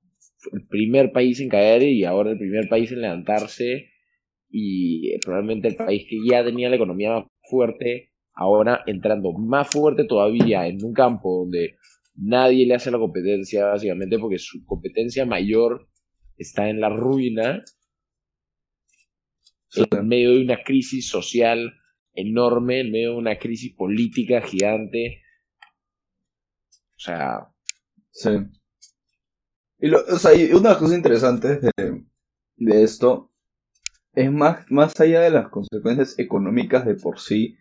[0.52, 3.90] el primer país en caer y ahora el primer país en levantarse
[4.50, 10.04] y probablemente el país que ya tenía la economía más fuerte, ahora entrando más fuerte
[10.04, 11.76] todavía en un campo donde
[12.14, 15.88] nadie le hace la competencia básicamente porque su competencia mayor
[16.36, 17.64] está en la ruina
[19.68, 19.82] sí.
[19.90, 21.72] en medio de una crisis social
[22.14, 25.22] enorme, en medio una crisis política gigante.
[26.96, 27.48] O sea,
[28.10, 28.30] sí.
[29.78, 32.04] Y, lo, o sea, y una cosas interesantes de,
[32.56, 33.30] de esto
[34.14, 37.56] es más, más allá de las consecuencias económicas de por sí.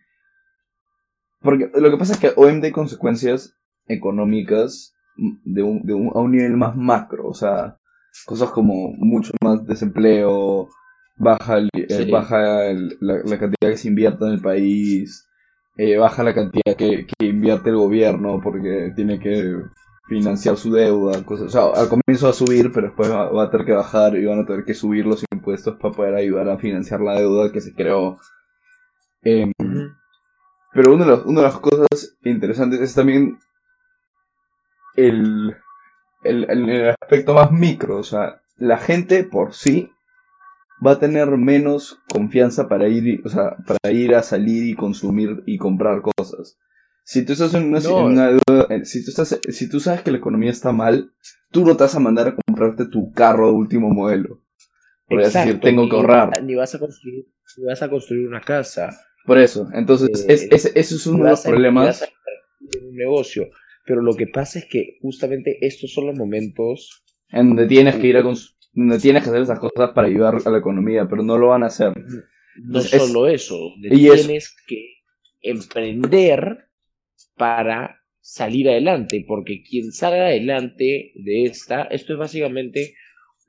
[1.40, 6.20] Porque lo que pasa es que obviamente hay consecuencias económicas de un, de un, a
[6.20, 7.28] un nivel más macro.
[7.28, 7.78] O sea,
[8.24, 10.68] cosas como mucho más desempleo,
[11.16, 11.86] baja, el, sí.
[11.88, 15.28] eh, baja el, la, la, cantidad que se invierte en el país,
[15.76, 19.56] eh, baja la cantidad que, que invierte el gobierno porque tiene que
[20.06, 23.44] financiar su deuda, cosas, o sea, al comienzo va a subir, pero después va, va,
[23.44, 26.48] a tener que bajar y van a tener que subir los impuestos para poder ayudar
[26.50, 28.18] a financiar la deuda que se creó.
[29.22, 29.96] Eh, uh -huh.
[30.74, 33.38] Pero una de, las, una de las cosas interesantes es también
[34.96, 35.56] el,
[36.24, 39.93] el, el, el, aspecto más micro, o sea, la gente por sí
[40.84, 45.42] va a tener menos confianza para ir, o sea, para ir a salir y consumir
[45.46, 46.58] y comprar cosas.
[47.04, 47.98] Si tú estás en una, No.
[48.00, 51.12] en una deuda- en- si tú estás, si tú sabes que la economía está mal,
[51.50, 54.40] tú no te vas a mandar a comprarte tu carro de último modelo.
[55.06, 56.42] Porque vas a decir, tengo que ahorrar.
[56.42, 57.26] Ni vas a construir,
[57.58, 58.90] ni vas a construir una casa.
[59.26, 62.02] Por eso, entonces, Eh, es, es- eso es uno de los problemas.
[62.02, 63.48] a en un negocio.
[63.86, 68.06] Pero lo que pasa es que justamente estos son los momentos en donde tienes que
[68.06, 71.22] ir a cons- donde tienes que hacer esas cosas para ayudar a la economía, pero
[71.22, 71.92] no lo van a hacer.
[71.96, 72.22] No
[72.66, 74.94] Entonces, es- solo eso, y tienes que
[75.42, 76.66] emprender
[77.36, 82.94] para salir adelante, porque quien salga adelante de esta, esto es básicamente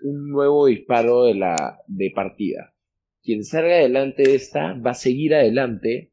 [0.02, 2.74] un nuevo disparo de la de partida.
[3.24, 6.12] Quien salga adelante de esta va a seguir adelante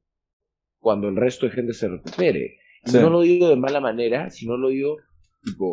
[0.79, 2.57] cuando el resto de gente se recupere.
[2.85, 2.99] Y Sí.
[2.99, 4.97] no lo digo de mala manera, sino lo digo
[5.45, 5.73] tipo,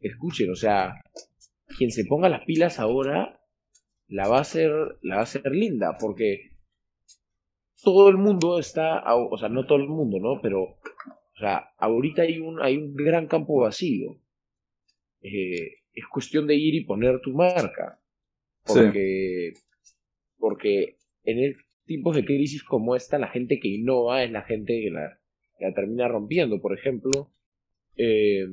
[0.00, 0.94] escuchen, o sea,
[1.76, 3.40] quien se ponga las pilas ahora
[4.08, 4.70] la va a hacer,
[5.02, 6.52] la va a hacer linda, porque
[7.82, 10.40] todo el mundo está, o sea, no todo el mundo, ¿no?
[10.42, 14.20] Pero, o sea, ahorita hay un, hay un gran campo vacío.
[15.22, 18.00] Eh, es cuestión de ir y poner tu marca.
[18.64, 18.74] Sí.
[18.74, 19.52] Porque,
[20.38, 21.56] porque en el
[21.86, 25.18] tipos de crisis como esta, la gente que innova es la gente que la,
[25.58, 26.60] que la termina rompiendo.
[26.60, 27.32] Por ejemplo,
[27.96, 28.46] eh,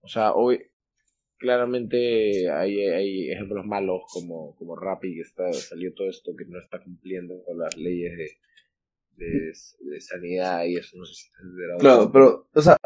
[0.00, 0.60] o sea, hoy
[1.38, 6.58] claramente hay, hay ejemplos malos como, como Rappi, que está, salió todo esto que no
[6.60, 8.30] está cumpliendo con las leyes de,
[9.16, 9.52] de,
[9.90, 11.78] de sanidad y eso, no sé si enterado.
[11.78, 12.76] Claro, pero, o sea,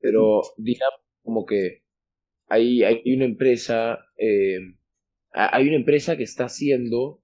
[0.00, 1.82] Pero digamos como que
[2.48, 4.58] hay, hay una empresa, eh,
[5.32, 7.22] ha- hay una empresa que está haciendo,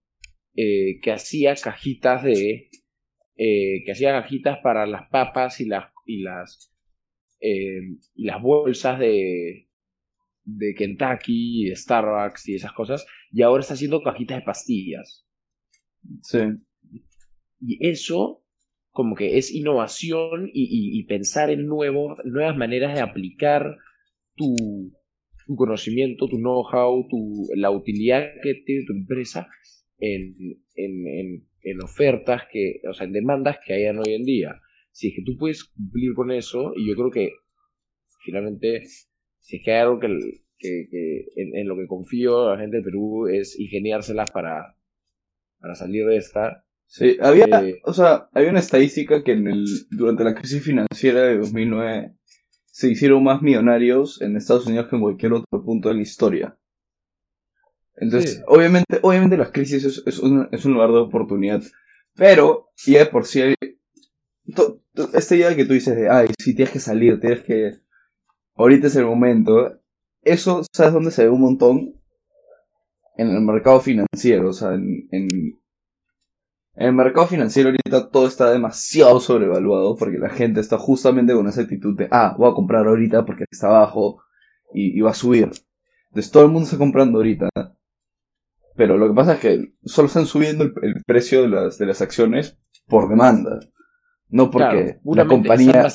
[0.57, 2.71] eh, que hacía cajitas de,
[3.37, 6.75] eh, que hacía cajitas para las papas y las, y las,
[7.41, 7.81] eh,
[8.15, 9.68] y las bolsas de,
[10.57, 15.27] de Kentucky, Starbucks y esas cosas, y ahora está haciendo cajitas de pastillas.
[16.23, 16.39] sí.
[17.61, 18.45] Y eso
[18.91, 23.77] como que es innovación y, y- y pensar en nuevo, nuevas maneras de aplicar
[24.37, 24.55] tu,
[25.47, 29.49] tu conocimiento, tu know-how, tu, la utilidad que tiene tu empresa
[29.99, 30.37] en,
[30.75, 34.61] en, en, en ofertas, que, o sea, en demandas que hayan hoy en día.
[34.93, 37.33] Si es que tú puedes cumplir con eso, y yo creo que
[38.25, 38.83] finalmente,
[39.49, 40.09] si es que hay algo que,
[40.59, 44.77] que, que en, en lo que confío la gente de Perú es ingeniárselas para,
[45.59, 49.65] para salir de esta, Sí, había, Eh, o sea, había una estadística que en el,
[49.91, 52.15] durante la crisis financiera de 2009
[52.67, 56.59] se hicieron más millonarios en Estados Unidos que en cualquier otro punto de la historia.
[57.97, 58.43] Entonces, Sí.
[58.47, 61.63] obviamente, obviamente las crisis es, es, un, es un lugar de oportunidad,
[62.15, 63.55] pero ya de por sí hay,
[64.55, 67.73] to- to- esta idea que tú dices de, ay, si tienes que salir, tienes que,
[68.59, 69.81] ahorita es el momento,
[70.23, 71.95] eso, ¿sabes dónde se ve un montón?
[73.17, 75.09] En el mercado financiero, o sea, en,
[76.75, 81.63] el mercado financiero ahorita todo está demasiado sobrevaluado porque la gente está justamente con esa
[81.63, 84.23] actitud de, ah, voy a comprar ahorita porque está abajo
[84.73, 85.51] y, y va a subir.
[86.11, 87.49] Entonces todo el mundo está comprando ahorita.
[88.77, 91.87] Pero lo que pasa es que solo están subiendo el, el precio de las, de
[91.87, 93.59] las acciones por demanda.
[94.31, 95.87] No porque Claro, la compañía...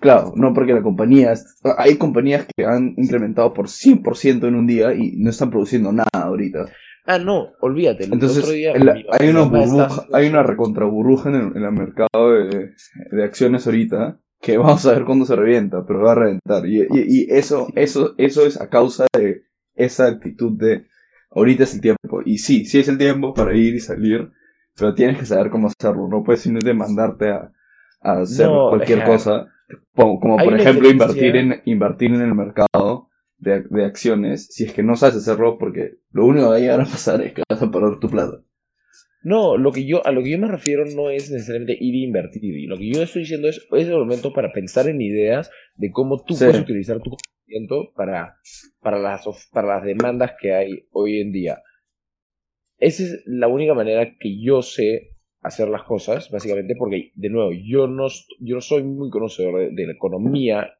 [0.00, 1.34] Claro, no porque la compañía...
[1.76, 6.08] Hay compañías que han incrementado por 100% en un día y no están produciendo nada
[6.12, 6.66] ahorita.
[7.06, 8.04] Ah, no, olvídate.
[8.04, 11.62] El Entonces, otro día, mi- hay una burbuja, hay una recontra burbuja en el, en
[11.64, 12.72] el mercado de,
[13.10, 16.66] de acciones ahorita que vamos a ver cuándo se revienta, pero va a reventar.
[16.66, 19.42] Y, y- y eso, eso, eso es a causa de
[19.74, 20.86] esa actitud de
[21.30, 22.20] ahorita es el tiempo.
[22.24, 24.30] Y sí, sí es el tiempo para ir y salir,
[24.76, 26.08] pero tienes que saber cómo hacerlo.
[26.08, 27.50] No puedes simplemente mandarte a,
[28.00, 29.48] a hacer No, cualquier cosa,
[29.94, 33.08] como, por ejemplo invertir en, invertir en el mercado
[33.38, 36.60] de, de acciones, si es que no sabes hacerlo, porque lo único que va a
[36.60, 38.42] llegar a pasar es que vas a perder tu plata.
[39.22, 42.06] No, lo que yo, a lo que yo me refiero no es necesariamente ir a
[42.06, 42.56] invertir.
[42.56, 45.90] Y lo que yo estoy diciendo es, es el momento para pensar en ideas de
[45.90, 46.44] cómo tú Sí.
[46.44, 48.36] puedes utilizar tu conocimiento para,
[48.80, 51.62] para, las, para las demandas que hay hoy en día.
[52.78, 57.50] Esa es la única manera que yo sé hacer las cosas, básicamente, porque, de nuevo,
[57.52, 58.08] yo no,
[58.40, 60.74] yo no soy muy conocedor de, de la economía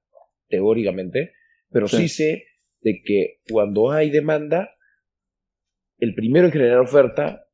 [0.48, 1.32] teóricamente,
[1.70, 1.96] pero Sí.
[1.96, 2.44] sí sé
[2.80, 4.70] de que cuando hay demanda,
[5.98, 7.44] el primero en generar oferta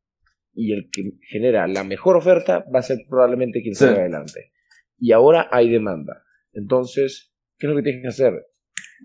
[0.53, 3.85] y el que genera la mejor oferta va a ser probablemente quien Sí.
[3.85, 4.53] salga adelante.
[4.99, 6.23] Y ahora hay demanda.
[6.53, 8.47] Entonces, ¿qué es lo que tienes que hacer?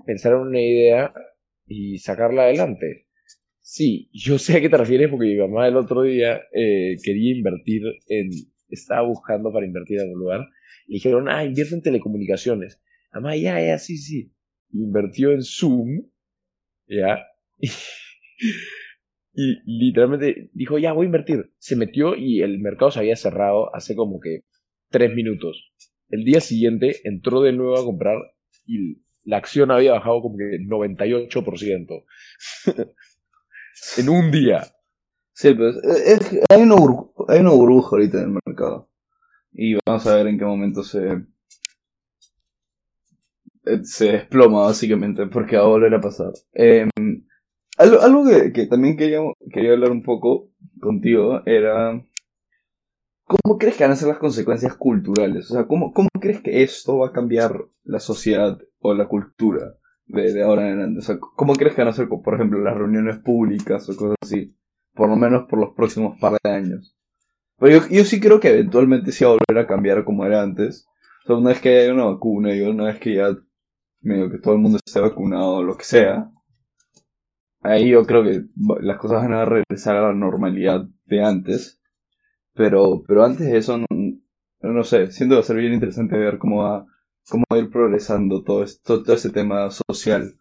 [0.06, 1.14] Pensar en una idea
[1.66, 3.08] y sacarla adelante.
[3.72, 7.38] Sí, yo sé a qué te refieres porque mi mamá el otro día eh, quería
[7.38, 8.32] invertir en...
[8.68, 10.40] Estaba buscando para invertir en algún lugar.
[10.88, 12.82] Le dijeron, ah, invierte en telecomunicaciones.
[13.14, 14.34] Mamá, ya, ya, sí, sí.
[14.74, 16.10] Invirtió en Zoom,
[16.88, 17.28] ¿ya?
[19.32, 21.54] Y, literalmente dijo, ya, voy a invertir.
[21.60, 24.46] Se metió y el mercado se había cerrado hace como que
[24.90, 25.72] tres minutos.
[26.10, 28.18] El día siguiente entró de nuevo a comprar
[28.66, 32.04] y la acción había bajado como que 98%.
[33.98, 34.64] en un día.
[35.34, 36.76] Sí, es, hay, una
[37.30, 38.90] hay burbuja ahorita en el mercado.
[39.54, 41.24] Y vamos a ver en qué momento se,
[43.66, 46.34] eh, se desploma básicamente, porque va a volver a pasar.
[46.54, 46.88] Eh,
[47.78, 49.20] algo, que, también quería,
[49.54, 52.06] quería hablar un poco contigo era...
[53.24, 55.50] ¿Cómo crees que van a ser las consecuencias culturales?
[55.52, 59.79] O sea, ¿cómo, ¿cómo crees que esto va a cambiar la sociedad o la cultura
[60.10, 61.00] de, ahora en adelante?
[61.00, 64.18] O sea, ¿cómo crees que van a ser, por ejemplo, las reuniones públicas o cosas
[64.22, 64.56] así?
[64.94, 66.96] Por lo menos por los próximos par de años.
[67.58, 70.42] Pero yo, yo sí creo que eventualmente sí va a volver a cambiar como era
[70.42, 70.88] antes.
[71.24, 73.36] O sea, una vez que haya una vacuna y una vez que ya
[74.02, 76.32] medio que todo el mundo esté vacunado o lo que sea,
[77.62, 78.44] ahí yo creo que
[78.82, 81.82] las cosas van a regresar a la normalidad de antes.
[82.54, 83.86] Pero, pero antes de eso, no,
[84.62, 86.86] no sé, siento que va a ser bien interesante ver cómo va,
[87.30, 90.36] cómo ir progresando todo, esto, todo ese tema social.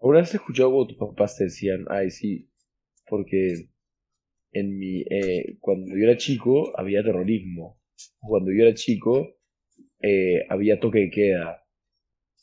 [0.00, 2.48] ¿Alguna vez escuchado cuando tus papás te decían, ay, sí,
[3.08, 3.70] porque
[4.52, 7.80] en mi, eh, cuando yo era chico había terrorismo.
[8.20, 9.36] Cuando yo era chico
[10.00, 11.62] eh, había toque de queda.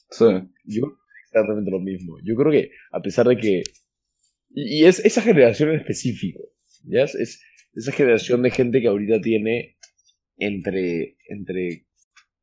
[0.10, 0.26] Sí.
[0.66, 0.98] Yo
[1.30, 2.18] exactamente lo mismo.
[2.24, 3.64] Yo creo que, a pesar de que.
[4.50, 6.42] Y, es esa generación en específico.
[6.84, 7.04] ¿ya?
[7.04, 7.42] Es,
[7.74, 9.78] esa generación de gente que ahorita tiene
[10.38, 11.18] entre.
[11.28, 11.86] entre.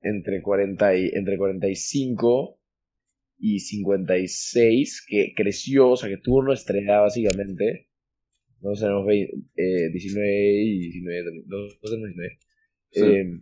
[0.03, 2.59] Entre, 40 y, entre 45
[3.38, 7.88] y 56, que creció, o sea, que tuvo nuestra edad básicamente.
[8.61, 12.38] No tenemos 19 y 19, no, tenemos 19.
[12.95, 13.41] Eh,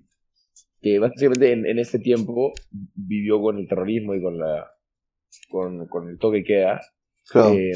[0.80, 2.52] que básicamente en, en, este tiempo
[2.94, 4.70] vivió con el terrorismo y con la
[5.48, 6.80] con, con el toque queda.
[7.34, 7.72] Eh,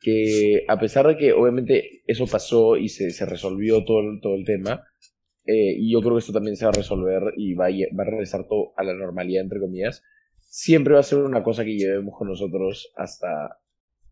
[0.00, 4.44] que a pesar de que obviamente eso pasó y se, se resolvió todo, todo el
[4.44, 4.82] tema,
[5.46, 8.02] eh, y yo creo que esto también se va a resolver y va a, va
[8.02, 10.02] a regresar todo a la normalidad, entre comillas,
[10.38, 13.58] siempre va a ser una cosa que llevemos con nosotros hasta,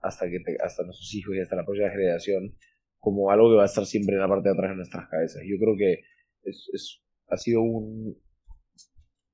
[0.01, 2.57] hasta, que hasta nuestros hijos y hasta la próxima generación,
[2.99, 5.43] como algo que va a estar siempre en la parte de atrás de nuestras cabezas.
[5.47, 6.01] Yo creo que
[6.45, 8.17] es, es, ha sido un,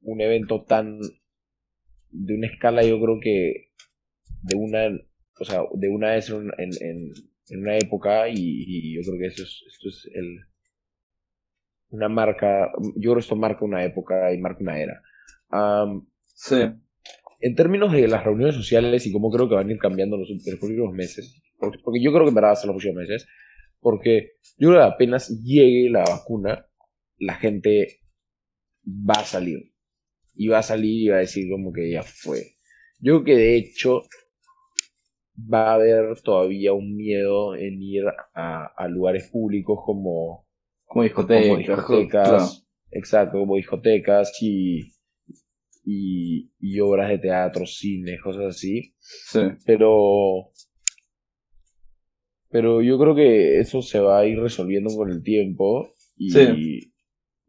[0.02, 0.98] un evento tan
[2.10, 3.70] de una escala, yo creo que
[4.42, 4.86] de una,
[5.40, 7.12] o sea, de una vez en, en,
[7.48, 10.38] en una época y, yo creo que eso es, esto es el,
[11.94, 15.02] una marca, yo creo que esto marca una época y marca una era.
[16.26, 16.56] sí.
[17.40, 20.28] En términos de las reuniones sociales y cómo creo que van a ir cambiando los,
[20.30, 22.96] los próximos meses, porque, porque, yo creo que en verdad va a ser los próximos
[22.96, 23.26] meses,
[23.80, 26.66] porque yo creo que apenas llegue la vacuna,
[27.18, 28.00] la gente
[28.86, 29.72] va a salir
[30.34, 32.56] y va a salir y va a decir como que ya fue.
[32.98, 34.02] Yo creo que de hecho
[35.36, 38.04] va a haber todavía un miedo en ir
[38.34, 40.43] a, lugares públicos como,
[40.94, 44.92] como discotecas, exacto, como discotecas y,
[45.84, 48.94] y, obras de teatro, cine, cosas así.
[48.98, 49.40] Sí.
[49.66, 50.50] Pero
[52.50, 56.94] pero yo creo que eso se va a ir resolviendo con el tiempo y, sí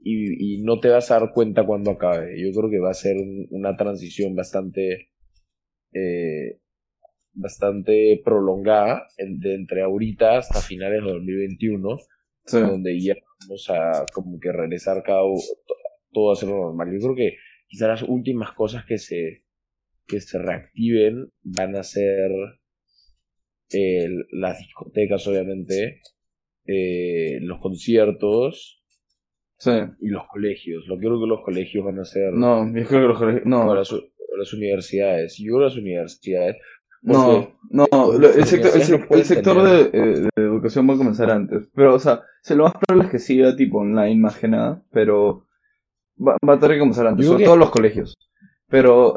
[0.05, 2.39] y, no te vas a dar cuenta cuando acabe.
[2.39, 3.17] Yo creo que va a ser
[3.49, 5.09] una transición bastante,
[5.93, 6.59] eh,
[7.33, 11.97] bastante prolongada de entre ahorita hasta finales de 2021,
[12.51, 15.21] donde ya vamos a como que regresar cada
[16.11, 16.91] todo a ser normal.
[16.93, 19.43] Yo creo que quizás las últimas cosas que se,
[20.07, 22.31] que se reactiven van a ser
[23.71, 26.01] eh, las discotecas, obviamente,
[26.65, 28.81] eh, los conciertos
[29.57, 29.71] Sí.
[30.01, 30.85] Y los colegios.
[30.87, 32.33] Lo creo que los colegios van a ser.
[32.33, 33.45] No, yo creo que los colegios.
[33.45, 33.73] No.
[33.73, 33.91] las,
[34.53, 35.37] universidades.
[35.37, 36.57] Yo creo que las universidades.
[37.01, 38.71] No, no, el sector,
[39.09, 41.69] el, sector de, de, educación va a comenzar antes.
[41.73, 44.83] Pero, o sea, se lo más probable es que siga tipo online más que nada.
[44.91, 45.47] Pero
[46.17, 47.25] va, va a tener que comenzar antes.
[47.25, 48.15] Sobre todo los colegios.
[48.67, 49.15] Pero.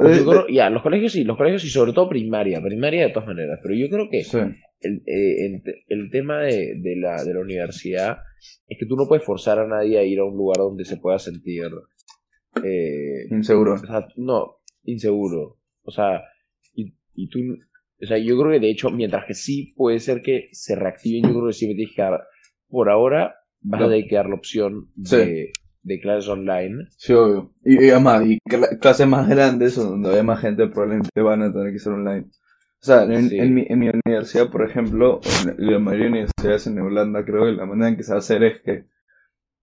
[0.48, 2.61] ya, los colegios sí, los colegios y sobre todo primaria.
[2.62, 3.59] Primaria de todas maneras.
[3.62, 4.20] Pero yo creo que
[4.80, 8.18] el, eh, el, tema de, de, la, de la universidad
[8.68, 10.99] es que tú no puedes forzar a nadie a ir a un lugar donde se
[10.99, 11.70] pueda sentir
[12.64, 13.74] eh, inseguro.
[13.74, 15.59] O sea, no, inseguro.
[15.82, 16.22] O sea,
[16.74, 17.41] y, y, tú,
[18.01, 21.24] o sea, yo creo que de hecho, mientras que sí puede ser que se reactiven,
[21.24, 22.20] yo creo que sí me tienes que dar,
[22.68, 26.86] por ahora vas a tener que dar la opción de, de clases online.
[26.96, 27.53] Sí, obvio.
[27.64, 28.38] Y, y además, y
[28.80, 32.26] clases más grandes, donde hay más gente, probablemente van a tener que ser online.
[32.80, 36.78] O sea, en, mi, en mi universidad, por ejemplo, en la mayoría de universidades en
[36.78, 38.84] Holanda, creo que la manera en que se va a hacer es que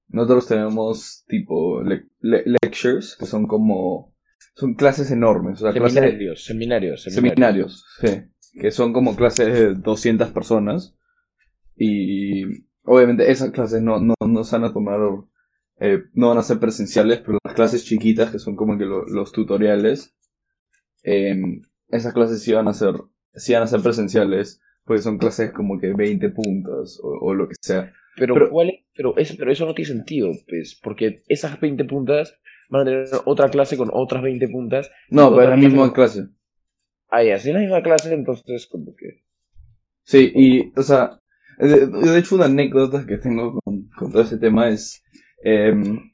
[0.10, 1.82] nosotros tenemos tipo
[2.20, 4.14] lectures, que son como...
[4.56, 5.62] Son clases enormes.
[5.62, 8.24] O sea, seminarios, seminarios, seminarios, sí.
[8.60, 10.96] que son como clases de 200 personas.
[11.76, 12.44] Y
[12.84, 15.00] obviamente esas clases no, no, no se van a tomar,
[15.80, 19.06] eh, no van a ser presenciales, pero las clases chiquitas, que son como que lo-
[19.06, 20.16] los tutoriales,
[21.04, 22.94] em, esas clases sí van a ser,
[23.34, 27.48] sí van a ser presenciales, porque son clases como que 20 puntos o, o lo
[27.50, 27.92] que sea.
[28.16, 28.76] Pero, Pero- ¿cuál es?
[28.96, 32.40] Pero, eso, pero eso no tiene sentido, pues, porque esas 20 puntas
[32.70, 34.90] van a tener otra clase con otras 20 puntas.
[35.10, 36.28] No, pero es la clase misma con- clase.
[37.10, 39.24] Ah, ya, si es la misma clase, entonces como que...
[40.04, 41.20] Sí, y, o sea,
[41.58, 45.04] de, de hecho una anécdota que tengo con, con todo ese tema es,
[45.44, 46.12] em,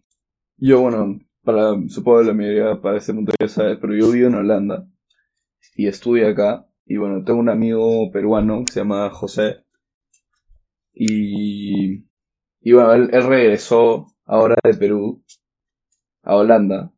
[0.57, 4.27] yo, bueno, para, supongo que la mayoría para este punto ya sabe, pero yo vivo
[4.27, 4.87] en Holanda
[5.75, 9.63] y estudio acá, y bueno, tengo un amigo peruano que se llama José,
[10.93, 12.05] y,
[12.61, 15.23] y bueno, él, él regresó ahora de Perú
[16.23, 16.91] a Holanda,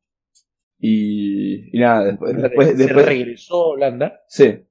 [0.80, 4.22] y, y nada, después, después, se después, regresó a Holanda.
[4.28, 4.66] Sí.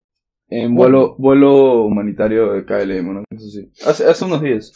[0.49, 3.25] En vuelo, vuelo humanitario de KLM, ¿no?
[3.31, 3.71] Eso sí.
[3.87, 4.75] Hace, hace unos días.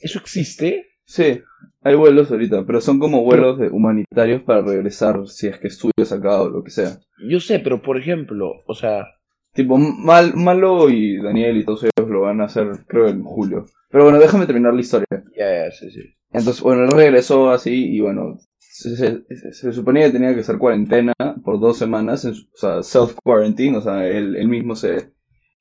[0.00, 0.86] ¿Eso existe?
[1.04, 1.40] Sí,
[1.82, 6.10] hay vuelos ahorita, pero son como vuelos de humanitarios para regresar si es que estudias
[6.10, 6.98] acá o lo que sea.
[7.28, 9.06] Yo sé, pero por ejemplo, o sea,
[9.54, 13.66] Tipo, Mal, Malo y Daniel y todos ellos lo van a hacer, creo, en julio.
[13.90, 15.06] Pero bueno, déjame terminar la historia.
[15.36, 16.00] ya, ya, sí, sí.
[16.32, 21.12] Entonces, bueno, él regresó así y bueno, se, suponía que tenía que hacer cuarentena
[21.44, 25.12] por dos semanas, o sea, self-quarantine, o sea, él, él mismo se,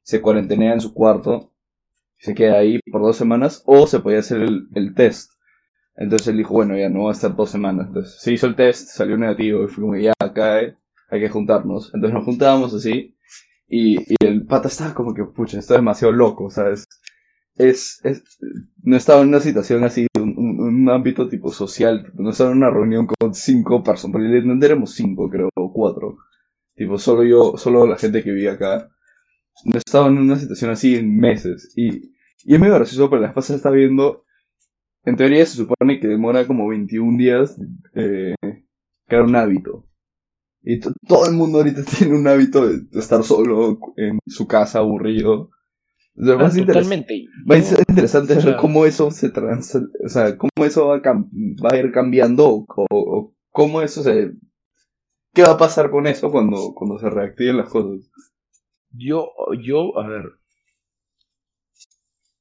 [0.04, 1.52] se cuarentenea en su cuarto,
[2.18, 5.32] se queda ahí por dos semanas, o se podía hacer el, test.
[5.96, 7.88] Entonces él dijo, bueno, ya no va a estar dos semanas.
[7.88, 10.74] Entonces se hizo el test, salió negativo y fue como, ya, acá hay,
[11.10, 11.92] hay que juntarnos.
[11.94, 13.16] Entonces nos juntábamos así
[13.68, 16.86] y, y el pata estaba como que, pucha, está demasiado loco, ¿sabes?
[17.56, 18.24] Es, es,
[18.84, 20.08] no estaba en una situación así,
[20.92, 25.30] ámbito tipo social, tipo, no estaba en una reunión con cinco personas, porque éramos cinco,
[25.30, 26.18] creo, o cuatro.
[26.76, 28.90] Tipo, solo yo, solo la gente que vivía acá.
[29.66, 31.74] No estaba en una situación así en meses.
[31.76, 32.12] Y,
[32.46, 34.26] y es medio gracioso, pero la esposa está viendo,
[35.06, 37.58] en teoría se supone que demora como 21 días
[37.96, 38.36] eh,
[39.08, 39.88] crear un hábito.
[40.64, 44.80] Y to- todo el mundo ahorita tiene un hábito de estar solo en su casa,
[44.80, 45.52] aburrido.
[46.16, 47.26] O sea, Ah, va a ser interes- totalmente.
[47.64, 51.30] Ser interesante ver cómo eso se trans, o sea, cómo eso va a, cam-
[51.64, 54.32] va a ir cambiando o, o cómo eso se,
[55.34, 58.10] qué va a pasar con eso cuando, cuando se reactiven las cosas.
[58.92, 59.30] Yo,
[59.64, 60.26] yo, a ver.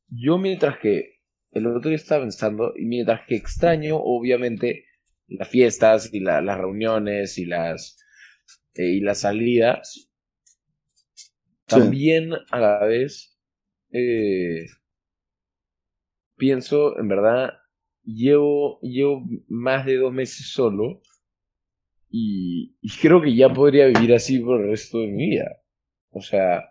[0.09, 1.15] Yo mientras que
[1.53, 4.85] el otro día estaba pensando, y mientras que extraño, obviamente,
[5.29, 7.97] las fiestas y la- las reuniones y las,
[8.75, 10.11] eh, y las salidas,
[11.67, 13.30] también a la vez
[13.93, 14.67] eh,
[16.37, 17.51] pienso, en verdad,
[18.05, 21.01] llevo, llevo más de dos meses solo
[22.09, 25.63] y, y creo que ya podría vivir así por el resto de mi vida.
[26.11, 26.71] O sea,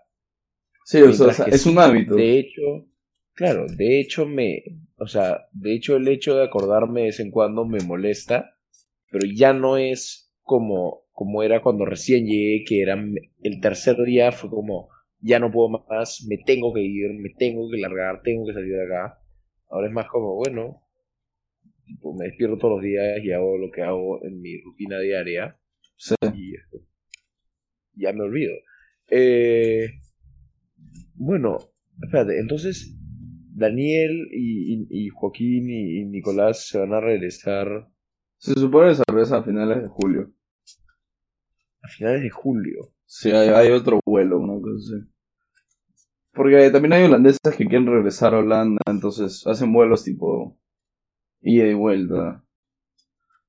[0.89, 2.15] Sí, o es un hábito.
[2.15, 2.87] De hecho,
[3.35, 4.63] claro, de hecho me,
[4.97, 8.55] o sea, de hecho el hecho de acordarme de vez en cuando me molesta,
[9.11, 14.31] pero ya no es como, como era cuando recién llegué, que era el tercer día
[14.31, 14.89] fue como,
[15.21, 18.73] ya no puedo más, me tengo que ir, me tengo que largar, tengo que salir
[18.75, 19.19] de acá.
[19.69, 20.81] Ahora es más como, bueno,
[21.85, 25.57] tipo, me despierto todos los días y hago lo que hago en mi rutina diaria
[25.97, 26.15] Sí.
[26.33, 26.53] y
[27.95, 28.53] ya me olvido.
[29.09, 29.89] Eh,
[31.15, 31.57] bueno,
[32.01, 32.95] espérate, entonces
[33.53, 37.89] Daniel y, y- y Joaquín y, y Nicolás se van a regresar
[38.37, 40.31] Se supone que se regresa a finales de julio.
[41.81, 42.93] a finales de julio.
[43.09, 45.05] Sí, hay, hay otro vuelo, una cosa así.
[46.33, 50.57] Porque también hay holandeses que quieren regresar a Holanda, entonces hacen vuelos tipo
[51.41, 52.43] ida y vuelta.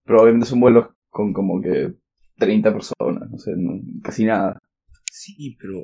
[0.05, 1.95] Pero obviamente son vuelos con como que
[2.37, 4.59] 30 personas, no sé, no- casi nada.
[5.11, 5.81] Sí, pero,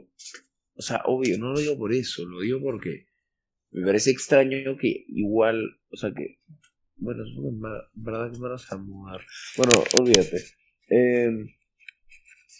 [0.76, 3.06] o sea, obvio, no lo digo por eso, lo digo porque
[3.72, 5.62] me parece extraño que igual,
[5.92, 6.38] o sea, que,
[6.98, 7.30] bueno, es
[7.94, 9.20] verdad que me vas a mudar.
[9.56, 10.38] Bueno, olvídate.
[10.90, 11.46] Eh,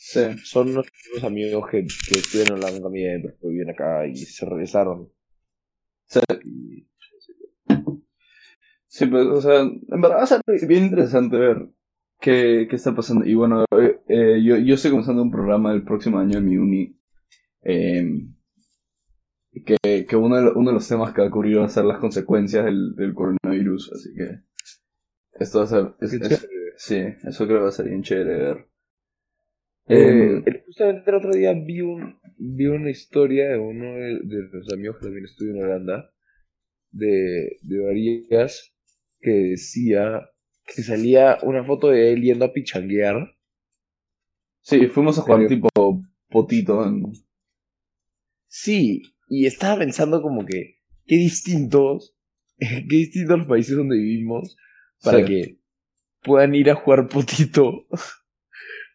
[0.08, 0.20] Sí.
[0.44, 0.86] son unos
[1.24, 5.10] amigos que, que estuvieron hablando también, pero que acá y se regresaron.
[6.06, 6.20] Sí.
[6.44, 6.86] Y-
[8.88, 11.68] Sí, pues, o sea, en verdad va a ser bien interesante ver
[12.20, 13.26] qué, qué está pasando.
[13.26, 16.56] Y bueno, eh, eh, yo, yo estoy comenzando un programa el próximo año en mi
[16.56, 16.96] uni.
[17.62, 18.26] eh,
[19.64, 21.84] que que uno, de, uno de los temas que va a cubrir va a ser
[21.84, 23.92] las consecuencias del, del coronavirus.
[23.92, 24.40] Así que
[25.32, 25.94] esto va a ser.
[26.00, 28.66] es- Qué es- sí, eso creo que va a ser bien chévere ver.
[29.88, 34.48] Eh, Eh, justamente el otro día vi, un, vi una historia de uno de, de
[34.52, 36.10] los amigos que también estudia en Holanda,
[36.90, 38.72] de, de Varías,
[39.20, 40.28] que decía
[40.66, 43.36] que salía una foto de él yendo a pichanguear.
[44.62, 47.04] sí, fuimos a jugar pero- tipo potito en,
[48.48, 52.16] Sí, y estaba pensando como que qué distintos,
[52.58, 54.56] qué distintos los países donde vivimos
[55.02, 55.24] para Sí.
[55.26, 55.58] que
[56.22, 57.86] puedan ir a jugar potito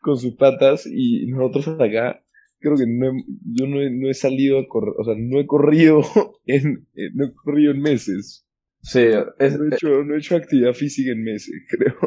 [0.01, 2.23] con sus patas y nosotros hasta acá
[2.59, 3.25] creo que no he-
[3.55, 6.01] yo no he, no he salido a correr, o sea, no he corrido
[6.45, 8.45] en, en- no he corrido en meses.
[8.83, 8.99] Sí,
[9.39, 11.97] es, No he hecho, no he hecho actividad física en meses, creo.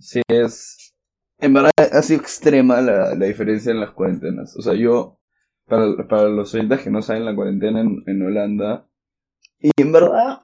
[0.00, 0.94] sí, es...
[1.38, 4.56] En verdad ha sido extrema la, la diferencia en las cuarentenas.
[4.56, 5.18] O sea, yo,
[5.66, 8.86] para, para los oyentes que no saben la cuarentena en, en Holanda,
[9.60, 10.40] y en verdad,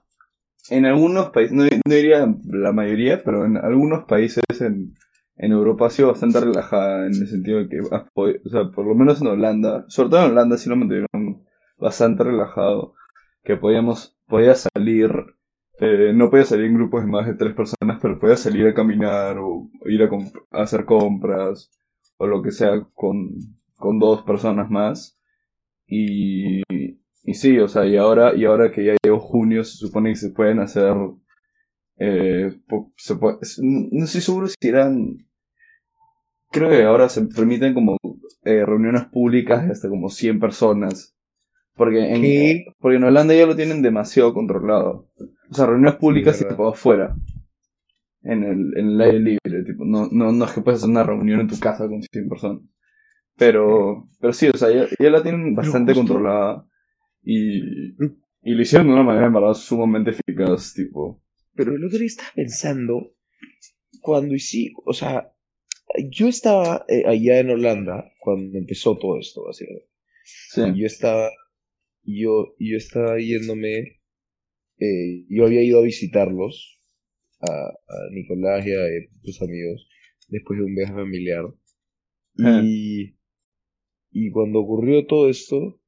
[0.71, 4.95] en algunos países, no, no diría la mayoría, pero en algunos países en,
[5.39, 7.79] en Europa ha sido bastante relajada en el sentido de que,
[8.15, 11.45] por lo menos en Holanda, sobre todo en Holanda sí lo mantuvieron
[11.79, 12.95] bastante relajado,
[13.45, 15.11] que podíamos, podía salir,
[15.81, 18.75] eh, no podía salir en grupos de más de tres personas, pero podía salir a
[18.75, 20.11] caminar o ir a,
[20.61, 21.71] hacer compras
[22.17, 23.31] o lo que sea con,
[23.77, 25.17] con dos personas más.
[25.87, 26.63] Y,
[27.25, 30.17] y sí, o sea, y ahora, y ahora que ya llegó junio, se supone que
[30.17, 30.95] se pueden hacer.
[31.99, 32.53] Eh,
[32.97, 35.28] se puede- no estoy seguro si eran.
[36.51, 37.99] Creo que ahora se permiten como
[38.45, 41.15] eh, reuniones públicas de hasta como 100 personas.
[41.75, 42.65] Porque en, ¿Qué?
[42.81, 45.09] porque en Holanda ya lo tienen demasiado controlado.
[45.51, 46.57] O sea, reuniones públicas verdad.
[46.57, 47.15] tipo afuera.
[48.23, 51.05] En el, en el aire libre, tipo, no, no, no es que puedas hacer una
[51.05, 52.63] reunión en tu casa con 100 personas.
[53.37, 56.67] Pero, pero sí, o sea, ya, ya la tienen bastante controlada.
[57.23, 57.61] Y,
[58.43, 61.23] y lo hicieron de una manera en verdad sumamente eficaz, tipo.
[61.55, 63.13] Pero el otro día estaba pensando,
[64.01, 65.33] cuando hice, o sea,
[66.11, 69.89] yo estaba eh, allá en Holanda cuando empezó todo esto, básicamente.
[70.25, 71.31] Sí, Y yo estaba,
[72.03, 74.01] yo, yo estaba yéndome,
[74.79, 76.81] eh, yo había ido a visitarlos,
[77.41, 79.89] a, a Nicolás y a eh, tus amigos,
[80.29, 81.45] después de un viaje familiar.
[82.39, 82.63] Ajá.
[82.65, 83.17] Y,
[84.11, 85.81] y cuando ocurrió todo esto,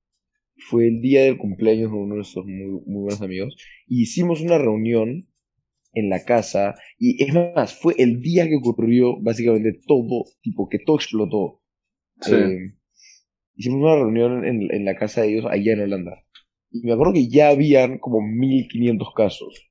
[0.56, 4.40] fue el día del cumpleaños de uno de nuestros muy, muy buenos amigos, y hicimos
[4.40, 5.29] una reunión
[5.92, 10.78] en la casa, y es más, fue el día que ocurrió básicamente todo, tipo, que
[10.80, 11.62] todo explotó.
[12.20, 12.36] sí.
[12.36, 12.74] Eh,
[13.56, 16.24] hicimos una reunión en, en la casa de ellos allá en Holanda.
[16.72, 19.70] Y me acuerdo que ya habían como 1500 casos.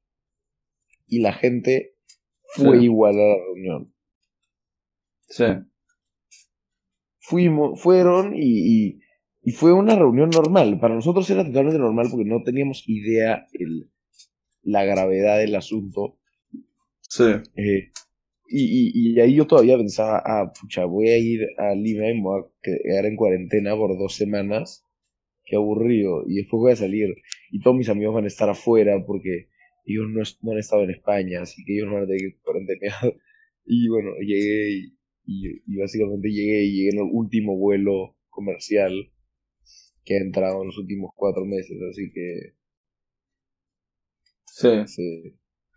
[1.08, 1.96] Y la gente
[2.42, 2.84] fue Sí.
[2.84, 3.94] igual a la reunión.
[5.30, 5.46] sí.
[7.22, 8.42] Fuimos, fueron y,
[8.90, 9.00] y,
[9.42, 10.80] y fue una reunión normal.
[10.80, 13.90] Para nosotros era totalmente normal porque no teníamos idea el,
[14.64, 16.18] la gravedad del asunto.
[17.02, 17.24] Sí.
[17.56, 17.92] Eh,
[18.48, 22.16] y, y, y ahí yo todavía pensaba, ah, pucha, voy a ir a Lima y
[22.16, 24.86] me voy a quedar en cuarentena por dos semanas.
[25.46, 26.24] Qué aburrido.
[26.28, 27.16] Y después voy a salir
[27.52, 29.50] y todos mis amigos van a estar afuera porque
[29.86, 32.40] ellos no, no han estado en España, así que ellos no van a tener que
[32.42, 33.16] cuarentenear.
[33.72, 34.98] Y bueno, llegué y,
[35.28, 39.12] y, y básicamente llegué y llegué en el último vuelo comercial
[40.04, 42.56] que ha entrado en los últimos cuatro meses, así que
[44.60, 44.68] Sí.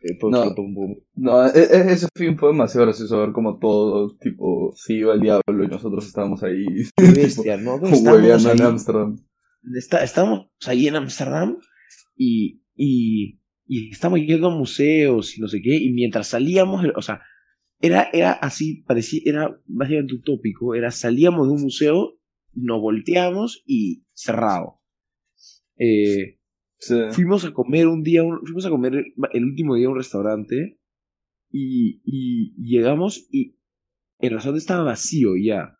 [0.02, 0.54] eh, todo No.
[1.14, 5.20] No, e- e- ese film fue demasiado gracioso ver como todo, tipo, se iba al
[5.20, 6.64] diablo y nosotros estábamos ahí,
[6.96, 7.76] bestia, ¿no?
[7.76, 8.66] Estábamos hueveando en ahí.
[8.66, 9.16] Ámsterdam.
[9.76, 11.58] está, estamos ahí en Ámsterdam
[12.16, 17.02] y, y, y estamos yendo a museos y no sé qué, y mientras salíamos, o
[17.02, 17.20] sea,
[17.80, 22.18] era, era así, parecía, era básicamente utópico, era salíamos de un museo,
[22.54, 24.80] nos volteamos y cerrado.
[25.78, 26.38] Eh,
[26.84, 26.96] Sí.
[27.12, 28.92] fuimos a comer un día, un- fuimos a comer
[29.32, 30.80] el, último día a un restaurante
[31.48, 33.56] y, y llegamos y
[34.18, 35.78] el restaurante estaba vacío ya.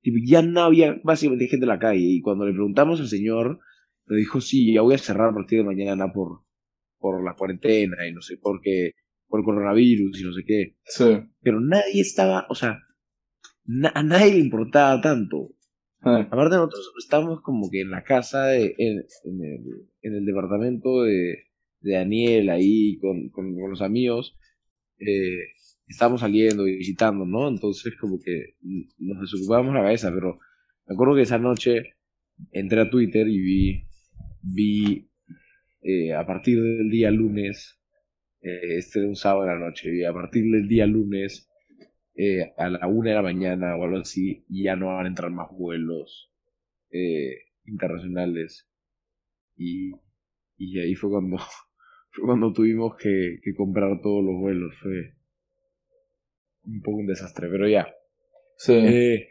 [0.00, 3.58] Tipo, ya no había básicamente gente en la calle y cuando le preguntamos al señor,
[4.06, 6.44] nos dijo, sí, ya voy a cerrar a partir de mañana por,
[6.98, 8.92] por la cuarentena y no sé por qué,
[9.26, 10.76] por el coronavirus y no sé qué.
[10.84, 11.04] Sí.
[11.40, 12.78] Pero nadie estaba, o sea,
[13.64, 15.53] na- a nadie le importaba tanto.
[16.04, 21.44] Aparte nosotros estábamos como que en la casa, de, en, el, en el departamento de,
[21.80, 24.36] de Daniel, ahí con, con, los amigos,
[24.98, 25.52] eh,
[25.86, 27.48] estábamos saliendo y visitando, ¿no?
[27.48, 28.56] Entonces como que
[28.98, 30.38] nos desocupábamos la cabeza, pero
[30.86, 31.94] me acuerdo que esa noche
[32.52, 33.84] entré a Twitter y vi,
[34.42, 35.10] vi
[35.82, 37.80] eh, a partir del día lunes,
[38.42, 41.48] eh, este era un sábado en la noche, vi a partir del día lunes
[42.16, 45.08] eh, a la una de la mañana o algo así, y ya no van a
[45.08, 46.32] entrar más vuelos
[46.90, 47.36] eh,
[47.66, 48.68] internacionales.
[49.56, 49.92] Y,
[50.56, 51.38] y ahí fue cuando,
[52.10, 54.74] fue cuando tuvimos que, que comprar todos los vuelos.
[54.80, 55.14] Fue
[56.64, 57.86] un poco un desastre, pero ya.
[58.56, 58.72] sí.
[58.72, 59.28] Eh,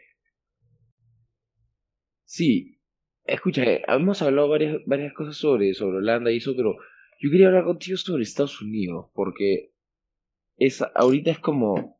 [2.24, 2.80] sí,
[3.24, 6.76] escucha, eh, hemos hablado varias, varias cosas sobre, sobre Holanda y eso, pero
[7.20, 9.72] yo quería hablar contigo sobre Estados Unidos, porque
[10.56, 11.98] es, ahorita es como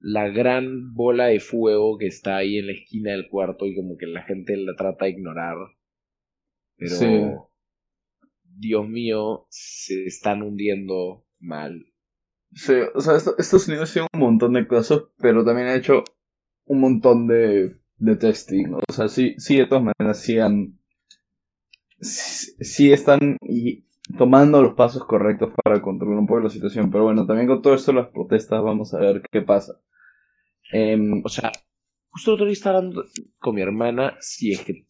[0.00, 3.96] la gran bola de fuego que está ahí en la esquina del cuarto y como
[3.98, 5.56] que la gente la trata de ignorar.
[6.76, 7.20] pero Sí.
[8.44, 11.86] Dios mío, se están hundiendo mal.
[12.52, 16.02] Sí, o sea, esto- Estados Unidos tiene un montón de casos, pero también ha hecho
[16.64, 18.74] un montón de, de testing.
[18.88, 20.78] O sea, sí, sí, de todas maneras, sí han.
[22.00, 23.84] Sí, sí están y
[24.16, 26.90] tomando los pasos correctos para controlar un poco la situación.
[26.90, 29.80] Pero bueno, también con todo esto, las protestas, vamos a ver qué pasa.
[30.72, 31.52] Em, O sea,
[32.10, 33.04] justo el otro día estaba hablando
[33.38, 34.86] con mi hermana si es que.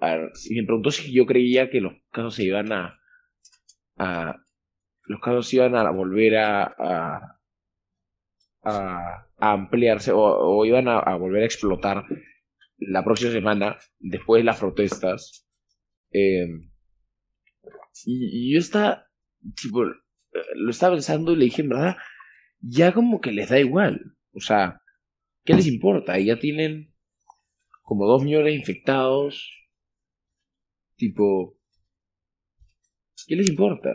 [0.00, 2.98] me preguntó si yo creía que los casos se iban a.
[3.98, 4.36] a
[5.06, 6.64] los casos iban a volver a.
[6.64, 7.38] a,
[8.64, 11.96] a- ampliarse o, iban a, a volver a explotar
[12.78, 15.46] la próxima semana después de las protestas.
[16.12, 16.46] Eh,
[18.04, 19.06] y, y yo estaba.
[19.60, 19.92] Tipo, eh,
[20.56, 21.96] lo estaba pensando y le dije, en verdad,
[22.60, 24.16] ya como que les da igual.
[24.32, 24.80] O sea,
[25.46, 26.18] ¿qué les importa?
[26.18, 26.92] Ya tienen
[27.82, 29.50] como dos millones de infectados.
[30.96, 31.56] Tipo,
[33.26, 33.90] ¿qué les importa?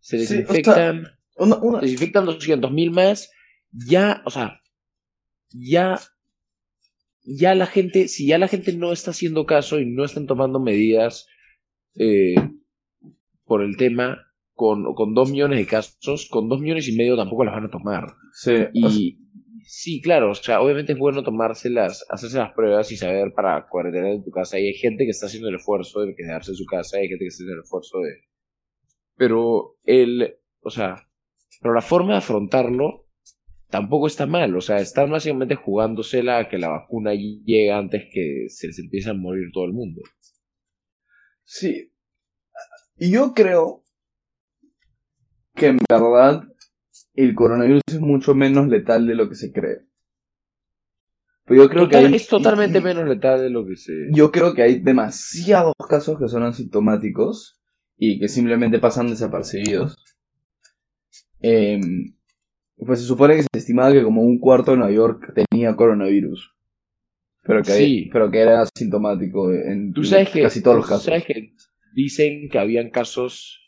[0.00, 3.30] Se Sí, o sea, desinfectan, una, una- se desinfectan 200 mil más.
[3.72, 4.60] Ya, o sea,
[5.50, 5.98] ya,
[7.22, 10.58] ya la gente, si ya la gente no está haciendo caso y no están tomando
[10.60, 11.26] medidas
[11.96, 12.34] eh,
[13.44, 14.24] por el tema,
[14.54, 17.70] con, con dos millones de casos, con dos millones y medio tampoco las van a
[17.70, 18.06] tomar.
[18.32, 19.18] sí, Y
[19.64, 24.10] sí, claro, o sea, obviamente es bueno tomárselas, hacerse las pruebas y saber para cuarentena
[24.10, 24.58] en tu casa.
[24.58, 27.24] Y hay gente que está haciendo el esfuerzo de quedarse en su casa, hay gente
[27.24, 28.14] que está haciendo el esfuerzo de...
[29.16, 31.08] Pero el, o sea,
[31.60, 33.08] pero la forma de afrontarlo
[33.68, 34.56] tampoco está mal.
[34.56, 39.10] O sea, están básicamente jugándosela a que la vacuna llegue antes que se les empiece
[39.10, 40.00] a morir todo el mundo.
[41.44, 41.92] Sí.
[42.96, 43.84] Y yo creo
[45.54, 46.42] que en verdad
[47.24, 49.78] el coronavirus es mucho menos letal de lo que se cree.
[51.44, 53.92] Pero yo creo Total- que hay, es totalmente menos letal de lo que se...
[54.12, 57.58] yo creo que hay demasiados casos que son asintomáticos
[57.96, 59.96] y que simplemente pasan desapercibidos.
[61.40, 62.14] Em,
[62.76, 66.54] pues se supone que se estimaba que como un cuarto de Nueva York tenía coronavirus.
[67.42, 68.10] Pero que, Sí.
[68.12, 71.04] pero que era asintomático en Tú sabes que, casi todos los tú casos.
[71.06, 71.54] sabes que
[71.94, 73.67] dicen que habían casos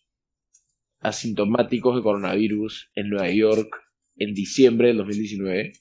[1.00, 3.68] asintomáticos de coronavirus en Nueva York
[4.16, 5.72] en diciembre del 2019.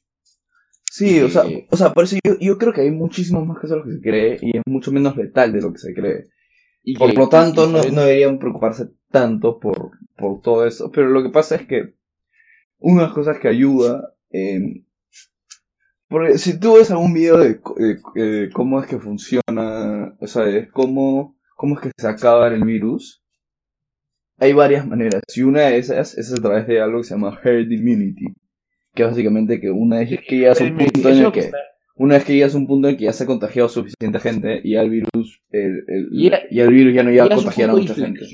[0.91, 3.71] Sí, o sea, o sea, por eso yo, yo creo que hay muchísimos más casos
[3.71, 6.23] de lo que se cree y es mucho menos letal de lo que se cree.
[6.83, 10.89] Y Por que- lo tanto, no, no deberían preocuparse tanto por, por todo eso.
[10.91, 11.93] Pero lo que pasa es que
[12.79, 14.59] una de las cosas que ayuda, eh,
[16.07, 20.43] porque si tú ves algún video de, de- eh, cómo es que funciona, o sea,
[20.45, 23.18] de cómo, cómo es que se acaba el virus,
[24.39, 25.21] hay varias maneras.
[25.35, 28.25] Y una de esas es a través de algo que se llama herd immunity.
[28.93, 31.51] Que es básicamente que una vez que llegas a un punto en el que
[31.95, 34.61] una vez que llegas a un punto en que ya se ha contagiado suficiente gente
[34.63, 37.69] y ya el virus, el, el- Y y el virus ya no llega a contagiar
[37.69, 38.25] a de mucha gente.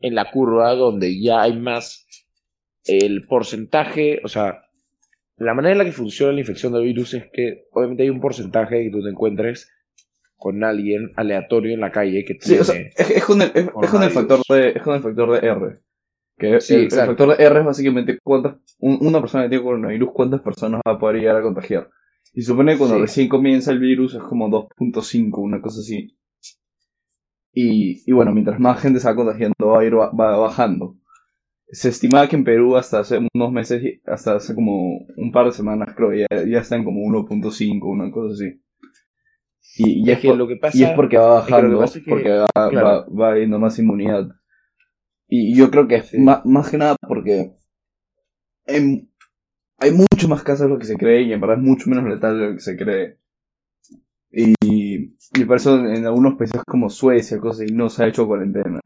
[0.00, 2.06] en la curva donde ya hay más
[2.86, 4.62] el porcentaje, o sea,
[5.36, 8.20] la manera en la que funciona la infección del virus es que obviamente hay un
[8.20, 9.70] porcentaje de que tú te encuentres
[10.40, 13.52] con alguien aleatorio en la calle que Sí, tiene o sea, es, es con el,
[13.54, 15.80] es, es con el factor de, es con el factor de R.
[16.36, 20.10] Que Sí, el, factor de R es básicamente cuántas, un- una persona que tiene coronavirus,
[20.12, 21.88] cuántas personas va a poder llegar a contagiar.
[22.32, 23.02] Y supone que cuando Sí.
[23.02, 26.16] recién comienza el virus es como 2.5, una cosa así.
[27.52, 30.96] Y, y bueno, mientras más gente se va contagiando, va a ir ba- va bajando.
[31.72, 35.52] Se estimaba que en Perú hasta hace unos meses, hasta hace como un par de
[35.52, 38.60] semanas, creo, ya, ya está en como 1.5, una cosa así.
[39.76, 41.50] Y, y es es que por- lo que pasa y es porque va es que
[41.52, 42.86] lo que bajando, es que- porque va, claro.
[42.86, 44.28] va, va habiendo más inmunidad.
[45.28, 46.18] Y yo creo que es Sí.
[46.18, 47.52] ma- más, que nada porque
[48.66, 49.08] em-
[49.78, 52.04] hay mucho más casos de lo que se cree y en verdad es mucho menos
[52.08, 53.18] letal de lo que se cree.
[54.32, 58.26] Y, y por eso en algunos países como Suecia, cosas así, no se ha hecho
[58.26, 58.80] cuarentena.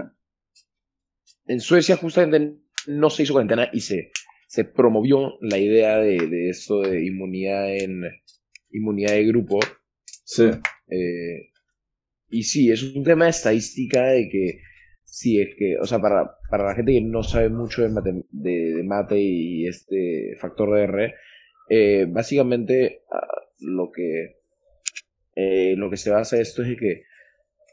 [1.46, 4.10] en Suecia justamente no se hizo cuarentena y se,
[4.48, 8.02] se promovió la idea de, de eso de inmunidad en
[8.70, 9.58] inmunidad de grupo.
[10.24, 10.44] Sí.
[10.88, 11.50] Eh,
[12.30, 14.60] y sí, es un tema de estadística de que
[15.04, 18.24] sí, es que, o sea, para, para la gente que no sabe mucho de mate,
[18.30, 21.14] de, mate y este factor de R,
[21.70, 23.26] eh, básicamente ah,
[23.60, 24.36] lo que
[25.36, 27.04] eh, lo que se basa esto es que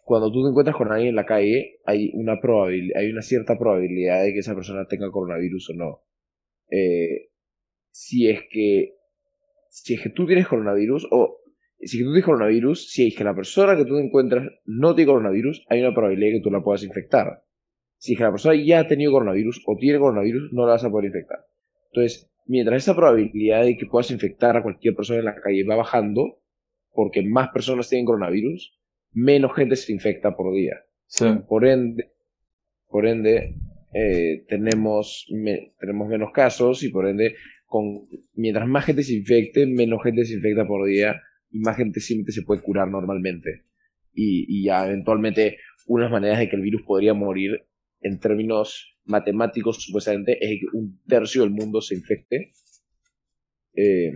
[0.04, 3.58] cuando tú te encuentras con alguien en la calle, hay una probabilidad, hay una cierta
[3.58, 6.04] probabilidad de que esa persona tenga coronavirus o no.
[7.92, 8.96] Si es que
[9.70, 11.41] si es que tú tienes coronavirus o
[11.84, 15.12] si tú tienes coronavirus, si es que la persona que tú te encuentras no tiene
[15.12, 17.44] coronavirus, hay una probabilidad de que tú la puedas infectar.
[17.98, 20.84] Si es que la persona ya ha tenido coronavirus o tiene coronavirus, no la vas
[20.84, 21.40] a poder infectar.
[21.92, 25.76] Entonces, mientras esa probabilidad de que puedas infectar a cualquier persona en la calle va
[25.76, 26.40] bajando,
[26.94, 28.78] porque más personas tienen coronavirus,
[29.14, 30.78] menos gente se infecta por día.
[31.06, 31.26] Sí.
[31.48, 32.12] Por ende,
[32.88, 33.56] por ende
[33.94, 39.66] eh, tenemos, me- tenemos menos casos y por ende, con, mientras más gente se infecte,
[39.68, 41.22] menos gente se infecta por día
[41.74, 43.64] gente simplemente se puede curar normalmente.
[44.14, 47.66] Y, y ya eventualmente unas maneras de que el virus podría morir
[48.02, 52.52] en términos matemáticos supuestamente es que un tercio del mundo se infecte.
[53.74, 54.12] Eh,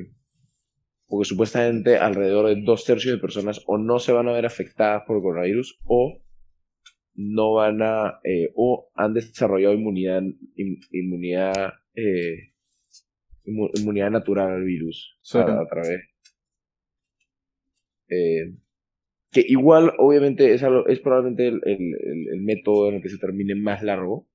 [1.07, 5.03] porque supuestamente alrededor de dos tercios de personas o no se van a ver afectadas
[5.05, 6.19] por el coronavirus o
[7.13, 10.23] no van a eh, o han desarrollado inmunidad
[10.55, 12.53] in- inmunidad eh,
[13.45, 15.17] inmu- inmunidad natural al virus
[15.61, 16.01] a través
[18.09, 18.53] eh,
[19.31, 23.55] que igual obviamente es, algo- es probablemente el, el- método en el que se termine
[23.55, 24.27] más largo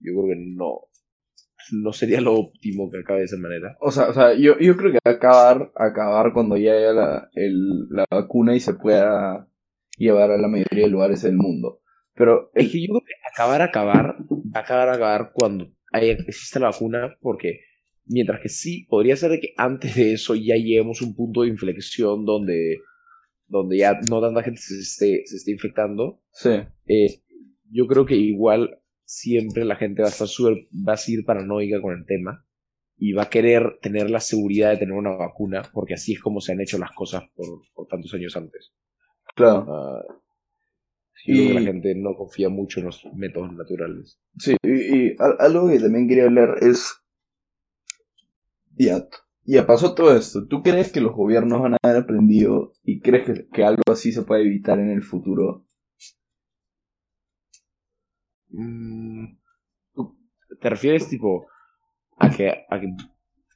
[0.00, 0.80] yo creo que no
[1.72, 4.76] no sería lo óptimo que acabe de esa manera O sea, o sea yo, yo
[4.76, 9.48] creo que acabar, acabar cuando ya haya la, el- la vacuna y se pueda
[9.96, 11.80] llevar a la mayoría de lugares del mundo.
[12.14, 14.16] Pero Es que yo creo que acabar, acabar,
[14.54, 17.60] acabar, acabar cuando haya, exista la vacuna, porque
[18.06, 21.42] mientras que sí, podría ser de que antes de eso ya lleguemos a un punto
[21.42, 22.78] de inflexión donde,
[23.52, 26.50] donde ya no tanta gente se esté, se esté infectando, sí,
[26.86, 27.22] eh,
[27.70, 31.80] yo creo que igual siempre la gente va a estar súper- va a seguir paranoica
[31.80, 32.44] con el tema
[32.96, 36.40] y va a querer tener la seguridad de tener una vacuna, porque así es como
[36.40, 38.72] se han hecho las cosas por, por tantos años antes.
[39.34, 39.66] claro.
[39.68, 40.02] Ah,
[41.26, 44.18] yo creo que Y- la gente no confía mucho en los métodos naturales.
[44.38, 46.94] Sí, y, y al- algo que también quería hablar es.
[48.76, 49.06] Ya,
[49.44, 50.46] ya pasó todo esto.
[50.46, 54.12] ¿Tú crees que los gobiernos van a haber aprendido y crees que, que algo así
[54.12, 55.64] se puede evitar en el futuro?
[58.50, 59.36] Mm,
[59.94, 60.16] ¿tú
[60.60, 61.46] ¿Te refieres tipo
[62.18, 62.88] a que, a que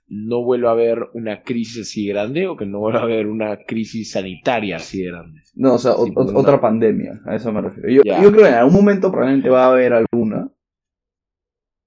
[0.08, 3.58] no vuelva a haber una crisis así grande o que no vuelva a haber una
[3.66, 5.40] crisis sanitaria así de grande?
[5.54, 6.08] No, o sea, o-
[6.38, 7.88] otra pandemia, a eso me refiero.
[7.90, 10.50] Yo creo que en algún momento probablemente va a haber alguna,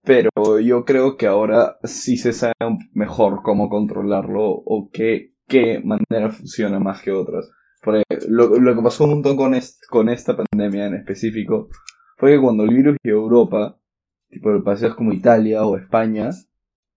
[0.09, 2.53] pero yo creo que ahora sí se sabe
[2.93, 7.47] mejor cómo controlarlo o qué, qué manera funciona más que otras.
[7.83, 11.69] Porque lo, lo que pasó un montón con, est- con esta pandemia en específico
[12.17, 13.79] fue que cuando el virus llegó a Europa,
[14.29, 16.31] tipo de países como Italia o España,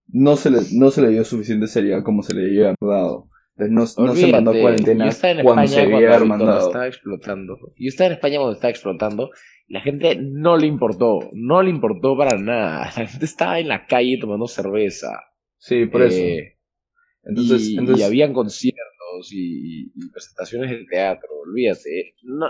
[0.09, 3.29] no se le, no se le dio suficiente seriedad como se le debía haber dado.
[3.59, 6.67] Entonces no, no se mandó a cuarentena yo estaba en cuando España cuando, mandado.
[6.69, 7.59] estaba explotando.
[7.77, 9.31] Yo estaba en España cuando estaba explotando.
[9.73, 12.85] La gente no le importó, no le importó para nada.
[12.97, 15.09] La gente estaba en la calle tomando cerveza.
[15.57, 16.23] Sí, por eso.
[16.23, 16.59] Eh,
[17.25, 22.17] Entonces, y, entonces y habían conciertos y, y presentaciones de teatro, olvídate.
[22.23, 22.47] No,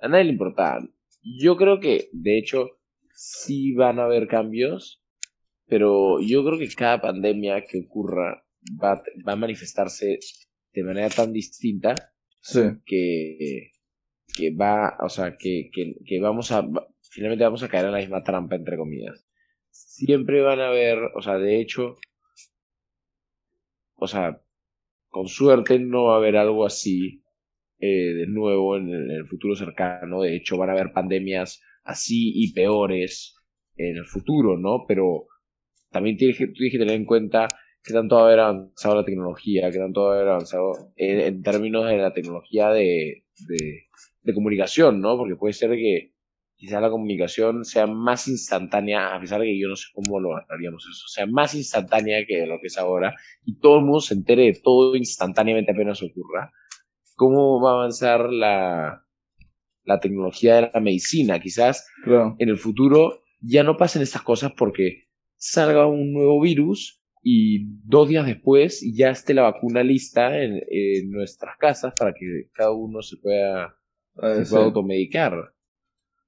[0.00, 0.80] a nadie le importaba.
[1.22, 2.70] Yo creo que, de hecho,
[3.14, 5.04] sí van a haber cambios,
[5.66, 8.44] pero yo creo que cada pandemia que ocurra
[8.82, 10.18] va, a- va a manifestarse
[10.72, 11.94] de manera tan distinta
[12.40, 13.70] sí, que,
[14.34, 16.62] que va, o sea, que, que, que vamos a,
[17.10, 19.26] finalmente vamos a caer en la misma trampa, entre comillas.
[19.70, 21.96] Siempre van a haber, o sea, de hecho,
[23.96, 24.40] o sea,
[25.08, 27.22] con suerte no va a haber algo así
[27.80, 30.22] eh, de nuevo en el, en el futuro cercano.
[30.22, 33.36] De hecho, van a haber pandemias así y peores
[33.76, 34.84] en el futuro, ¿no?
[34.86, 35.26] Pero
[35.90, 37.48] también tienes que, tienes que tener en cuenta
[37.82, 41.20] que tanto va a haber avanzado la tecnología, que tanto va a haber avanzado en,
[41.20, 43.88] en términos de la tecnología de, de,
[44.22, 45.16] de comunicación, ¿no?
[45.16, 46.12] Porque puede ser que
[46.58, 50.30] quizás la comunicación sea más instantánea, a pesar de que yo no sé cómo lo
[50.48, 53.14] haríamos eso, sea más instantánea que lo que es ahora,
[53.44, 56.52] y todo el mundo se entere de todo instantáneamente apenas ocurra.
[57.14, 59.04] ¿Cómo va a avanzar la,
[59.84, 61.38] la tecnología de la medicina?
[61.38, 62.34] Quizás claro.
[62.38, 66.97] en el futuro ya no pasen estas cosas porque salga un nuevo virus
[67.30, 72.48] y dos días después ya esté la vacuna lista en, en nuestras casas para que
[72.54, 73.76] cada uno se pueda,
[74.22, 74.50] Eh, se sí.
[74.52, 75.54] pueda automedicar.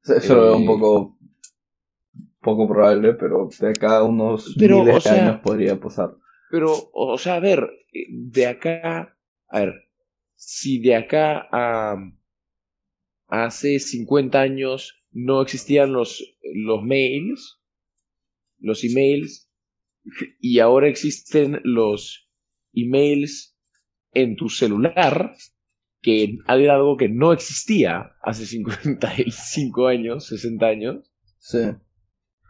[0.04, 1.18] Eso lo veo un eh, poco
[2.40, 6.10] poco probable, pero de acá a unos Pero, miles o de sea- años podría pasar.
[6.50, 7.60] Pero, o sea, a ver,
[7.92, 9.16] eh, de acá,
[9.48, 9.74] a ver,
[10.34, 11.96] si de acá a
[13.28, 17.60] hace 50 años no existían los, los mails,
[18.58, 19.49] los emails,
[20.40, 22.28] y ahora existen los
[22.72, 23.56] emails
[24.12, 25.34] en tu celular,
[26.02, 31.58] que era algo que no existía hace 55 años, 60 años, Sí.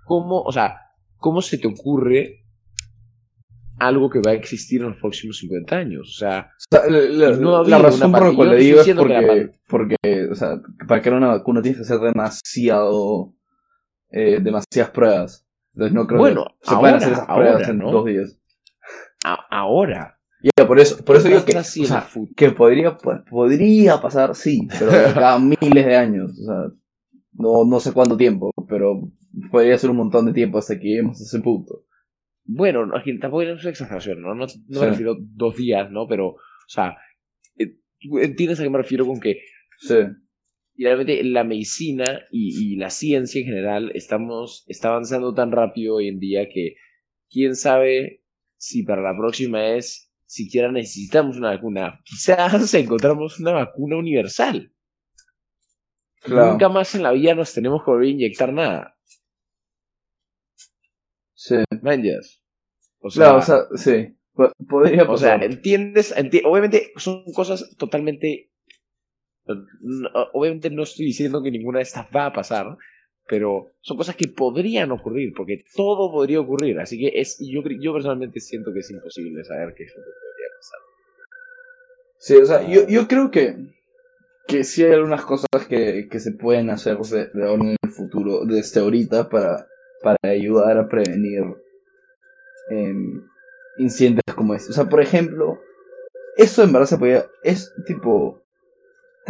[0.04, 0.76] ¿cómo, o sea,
[1.16, 2.44] cómo se te ocurre
[3.78, 6.08] algo que va a existir en los próximos 50 años?
[6.08, 8.94] O sea, O sea, la, No ha la razón por la cual le digo es
[8.94, 9.96] porque, porque,
[10.30, 13.32] o sea, para crear una vacuna tienes que hacer demasiado,
[14.10, 15.46] eh, demasiadas pruebas.
[15.74, 17.90] Entonces no creo Bueno, que se puedan ahora, hacer esas pruebas ahora, en ¿no?
[17.92, 18.38] dos días.
[19.24, 20.16] a- ahora.
[20.42, 24.34] Ya, por eso, por eso ¿qué digo que, o sea, que podría, pues, podría pasar,
[24.34, 26.30] sí, pero cada miles de años.
[26.32, 26.72] O sea,
[27.32, 29.00] No, no sé cuánto tiempo, pero
[29.50, 31.84] podría ser un montón de tiempo hasta que lleguemos a ese punto.
[32.44, 34.34] Bueno, no, aquí tampoco es una exageración, ¿no?
[34.34, 34.58] No, no Sí.
[34.80, 36.06] me refiero dos días, ¿no?
[36.08, 36.36] Pero, o
[36.68, 36.96] sea,
[37.58, 37.76] eh,
[38.20, 39.40] entiendes a qué me refiero con que
[39.78, 39.94] Sí.
[40.80, 45.96] Y realmente la medicina y, y la ciencia en general estamos, está avanzando tan rápido
[45.96, 46.76] hoy en día que
[47.28, 48.22] quién sabe
[48.56, 52.00] si para la próxima vez siquiera necesitamos una vacuna.
[52.04, 54.72] Quizás encontramos una vacuna universal.
[56.22, 56.52] Claro.
[56.52, 58.96] Nunca más en la vida nos tenemos que volver a inyectar nada.
[61.34, 61.56] Sí.
[61.82, 62.42] ¿Manjas?
[63.00, 64.16] O sea, Claro, o sea, sí.
[64.32, 68.49] Po- Podría o sea, entiendes, enti- obviamente son cosas totalmente...
[70.32, 72.76] Obviamente no estoy diciendo que ninguna de estas va a pasar,
[73.28, 77.92] pero son cosas que podrían ocurrir, porque todo podría ocurrir, así que es, yo, yo
[77.92, 80.80] personalmente siento que es imposible saber qué es podría pasar.
[82.18, 83.56] Sí, o sea, yo, yo creo que,
[84.48, 87.90] que sí hay algunas cosas que, que se pueden hacer de, de ahora en el
[87.90, 89.68] futuro, desde ahorita, para,
[90.02, 91.44] para ayudar a prevenir
[92.70, 93.22] em,
[93.78, 94.72] incidentes como este.
[94.72, 95.60] O sea, por ejemplo,
[96.36, 98.42] eso en verdad se podía, es tipo,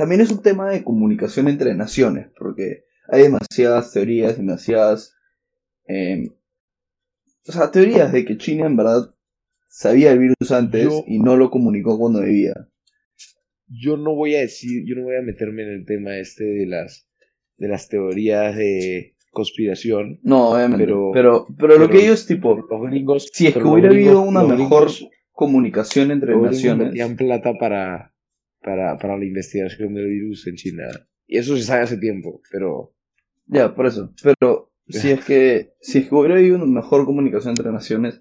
[0.01, 5.15] también es un tema de comunicación entre naciones, porque hay demasiadas teorías, demasiadas,
[5.87, 6.31] em,
[7.47, 9.15] o sea, teorías de que China en verdad
[9.69, 12.55] sabía el virus antes Yo- y no lo comunicó cuando debía.
[13.69, 16.67] Yo no voy a decir, yo no voy a meterme en el tema este de
[16.67, 17.07] las,
[17.59, 20.19] de las teorías de conspiración.
[20.23, 20.85] No, obviamente.
[20.87, 23.31] Pero, Pero- pero, lo que ellos, tipo, Los gringos...
[23.33, 26.89] si es que hubiera gringos- habido una mejor gringos- comunicación entre naciones.
[26.89, 28.10] metían plata para,
[28.63, 30.85] para, para la investigación del virus en China.
[31.27, 32.95] Y eso se sabe hace tiempo, pero
[33.47, 34.13] Ya, por eso.
[34.23, 38.21] Pero si es que si es que hubiera habido una mejor comunicación entre naciones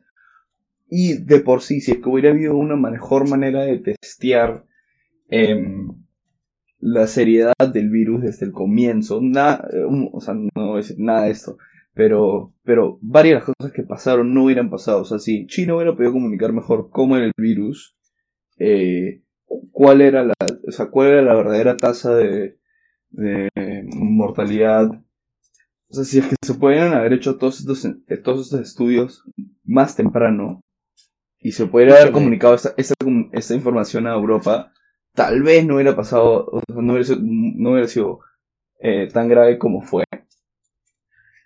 [0.90, 4.66] y de por sí, si es que hubiera habido una mejor manera de testear
[5.30, 5.88] em,
[6.80, 9.68] la seriedad del virus desde el comienzo, nada,
[10.12, 11.58] o sea, no voy a decir nada de esto,
[11.94, 15.02] pero, pero varias de las cosas que pasaron no hubieran pasado.
[15.02, 17.98] O sea, si China hubiera podido comunicar mejor cómo era el virus,
[18.58, 19.22] eh,
[19.72, 20.36] cuál era la,
[20.68, 22.60] o sea, cuál era la verdadera tasa de,
[23.12, 23.50] de
[23.96, 24.90] mortalidad.
[25.90, 29.24] O sea, si es que se pudieran haber hecho todos estos, eh, todos estos estudios
[29.64, 30.62] más temprano
[31.40, 32.96] y se pudiera haber comunicado esta, esta,
[33.32, 34.72] esta información a Europa,
[35.14, 38.20] tal vez no hubiera pasado, o sea, no hubiera sido, no hubiera sido
[38.80, 40.04] eh, tan grave como fue.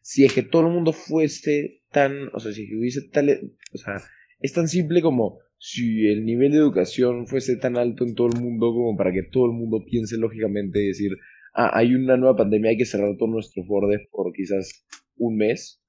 [0.02, 4.02] si es que todo el mundo fuese tan, o sea, si hubiese tal, o sea,
[4.40, 5.40] es tan simple como
[5.70, 9.24] si el nivel de educación fuese tan alto en todo el mundo como para que
[9.24, 11.12] todo el mundo piense lógicamente y decir,
[11.56, 14.86] ah, hay una nueva pandemia, hay que cerrar todos nuestros bordes por quizás
[15.18, 15.82] un mes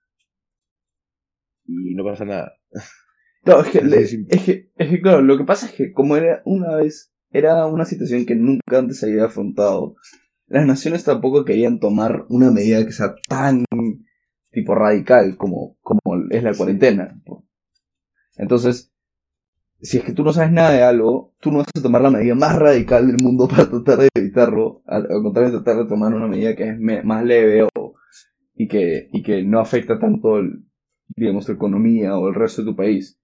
[1.66, 2.52] y no pasa nada.
[3.46, 4.10] No, es que, le- es
[4.44, 7.84] que, es que, claro, lo que pasa es que como era una vez, era una
[7.84, 9.96] situación que nunca antes se había afrontado,
[10.48, 13.64] las naciones tampoco querían tomar una medida que sea tan
[14.52, 16.00] tipo radical como, como
[16.30, 17.20] es la cuarentena.
[18.36, 18.92] Entonces,
[19.80, 22.10] si es que tú no sabes nada de algo, tú no vas a tomar la
[22.10, 26.26] medida más radical del mundo para tratar de evitarlo, al, contrario, tratar de tomar una
[26.28, 27.94] medida que es me- más leve o,
[28.54, 30.64] y, que, y que no afecta tanto, el,
[31.16, 33.18] digamos, tu economía o el resto de tu país.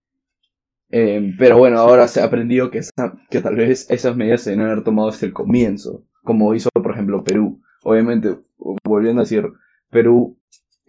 [0.90, 4.50] Eh, pero bueno, ahora se ha aprendido que, esa- que tal vez esas medidas se
[4.50, 7.60] deben haber tomado desde el comienzo, como hizo, por ejemplo, Perú.
[7.84, 8.36] Obviamente,
[8.84, 9.44] volviendo a decir,
[9.90, 10.38] Perú,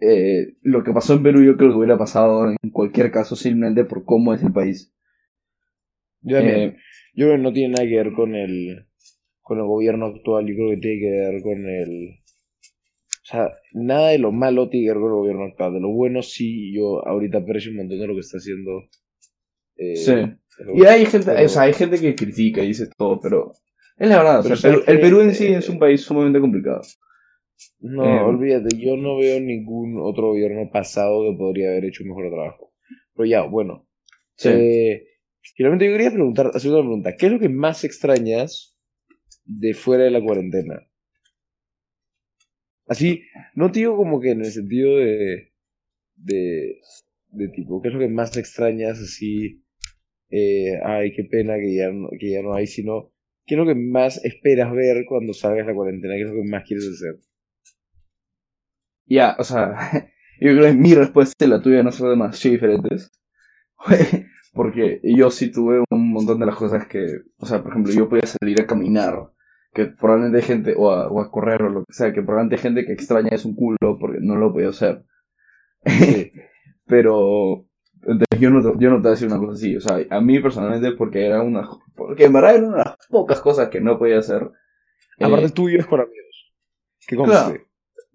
[0.00, 3.84] eh, lo que pasó en Perú yo creo que hubiera pasado en cualquier caso simplemente
[3.84, 4.92] por cómo es el país.
[6.22, 6.76] Yo también, Eh,
[7.14, 8.86] yo creo que no tiene nada que ver con el,
[9.42, 12.10] con el gobierno actual, yo creo que tiene que ver con el...
[13.22, 15.88] O sea, nada de lo malo tiene que ver con el gobierno actual, de lo
[15.90, 18.82] bueno sí, yo ahorita aprecio un montón de lo que está haciendo.
[19.76, 20.12] eh, sí.
[20.74, 23.52] Y hay gente, pero- o sea, hay gente que critica y dice todo, pero
[23.98, 25.00] es la verdad, o Pero sea, Perú- ¿sabes el?
[25.00, 26.82] Perú en sí Eh, es un país sumamente complicado.
[27.80, 32.10] No, Eh, olvídate, yo no veo ningún otro gobierno pasado que podría haber hecho un
[32.10, 32.72] mejor trabajo.
[33.14, 33.86] Pero ya, bueno.
[34.36, 34.48] Sí.
[34.48, 35.04] Eh,
[35.56, 37.16] finalmente yo quería preguntar, hacer una pregunta.
[37.16, 38.76] ¿Qué es lo que más extrañas
[39.44, 40.86] de fuera de la cuarentena?
[42.86, 43.22] Así,
[43.54, 45.52] no te digo como que en el sentido de,
[46.16, 46.80] de,
[47.28, 49.62] de tipo, ¿qué es lo que más extrañas así?
[50.32, 53.12] eh, ay, qué pena que ya, no, que ya no hay, sino,
[53.46, 56.14] ¿qué es lo que más esperas ver cuando salgas de la cuarentena?
[56.14, 57.20] ¿Qué es lo que más quieres hacer?
[59.06, 59.74] Ya, o sea,
[60.40, 63.10] yo creo que mi respuesta y la tuya no son demasiado diferentes.
[64.52, 67.06] Porque yo sí tuve un montón de las cosas que,
[67.38, 69.30] o sea, por ejemplo, yo podía salir a caminar,
[69.72, 72.56] que probablemente hay gente, o a, o a correr o lo que sea, que probablemente
[72.56, 75.04] hay gente que extraña es un culo porque no lo podía hacer.
[76.86, 77.66] Pero,
[78.02, 80.20] entonces yo no, yo no te voy a decir una cosa así, o sea, a
[80.20, 83.80] mí personalmente porque era una, porque en verdad era una de las pocas cosas que
[83.80, 84.50] no podía hacer.
[85.20, 86.52] Aparte Eh, tuyo es con amigos.
[87.06, 87.32] ¿Qué conste?
[87.32, 87.60] Claro.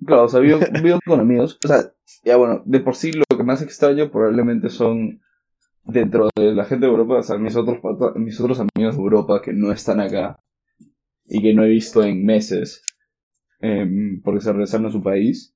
[0.06, 1.58] Claro, o sea, vivo, vivo con amigos.
[1.64, 1.92] O sea,
[2.24, 5.22] ya bueno, de por sí lo que más extraño probablemente son
[5.88, 7.80] dentro de la gente de Europa, o sea, mis otros,
[8.16, 10.38] mis otros amigos de Europa que no están acá
[11.28, 12.84] y que no he visto en meses
[13.62, 15.56] em, porque se regresaron a su país.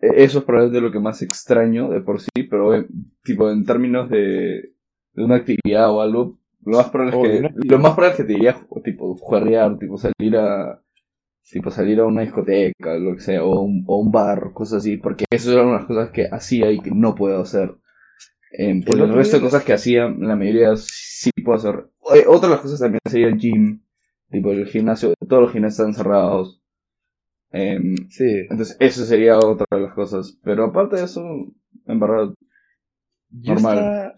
[0.00, 2.86] E- Eso es probablemente lo que más extraño de por sí, pero eh,
[3.24, 4.72] tipo en términos de,
[5.14, 8.16] de una actividad o algo, lo más probable Oh, es que, lo más probable es
[8.18, 10.80] que te diría tipo juerrear, tipo salir a
[11.52, 14.96] tipo salir a una discoteca, lo que sea, o un, o un bar, cosas así,
[14.98, 17.76] porque eso eran unas cosas que hacía y que no puedo hacer.
[18.56, 21.86] Eh, por El el otro resto de cosas que hacía, la mayoría sí puedo hacer.
[22.14, 23.82] Eh, Otra de las cosas también sería el gym,
[24.30, 26.62] tipo el gimnasio, todos los gimnasios están cerrados.
[27.50, 28.46] Em, Sí.
[28.50, 30.38] entonces, eso sería otra de las cosas.
[30.44, 31.22] Pero aparte de eso,
[31.86, 32.32] en verdad,
[33.30, 33.78] Yo Normal.
[33.78, 34.14] Estaba,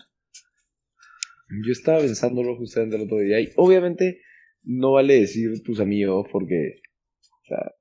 [1.65, 3.41] yo estaba pensándolo justamente el otro día.
[3.41, 4.21] Y obviamente
[4.63, 6.81] no vale decir tus amigos porque,
[7.23, 7.73] o sea,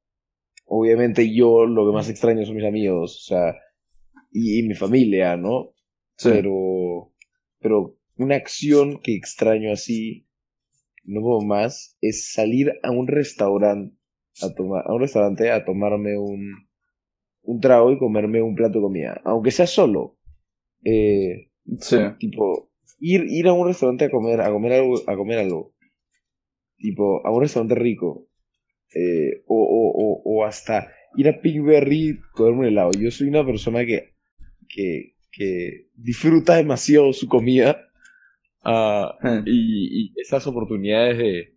[0.65, 3.55] obviamente yo lo que más extraño son mis amigos, o sea,
[4.31, 5.74] y, y mi familia, ¿no?
[6.17, 6.29] Sí.
[6.31, 7.13] Pero,
[7.59, 10.27] pero una acción que extraño así,
[11.03, 13.95] no puedo más, es salir a un restaurante,
[14.41, 16.67] a tomar, a un restaurante a tomarme un,
[17.43, 20.17] un trago y comerme un plato de comida, aunque sea solo.
[20.83, 21.97] Eh, sí.
[22.19, 25.73] tipo, ir, ir a un restaurante a comer, a comer algo, a comer algo.
[26.77, 28.27] Tipo, a un restaurante rico.
[28.93, 32.91] Eh, o, o, o, o hasta ir a Pinkberry comerme un helado.
[32.97, 34.13] Yo soy una persona que,
[34.67, 37.77] que, que disfruta demasiado su comida.
[38.65, 41.55] Eh, y, y esas oportunidades de...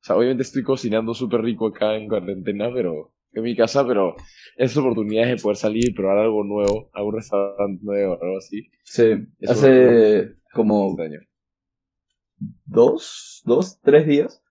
[0.00, 3.12] O sea, obviamente estoy cocinando súper rico acá en cuarentena, pero...
[3.32, 4.16] En mi casa, pero
[4.56, 8.68] esas oportunidades de poder salir y probar algo nuevo, algún restaurante nuevo o algo así.
[8.84, 9.04] sí.
[9.46, 11.20] Hace como Extraño.
[12.64, 14.42] dos, dos, tres días.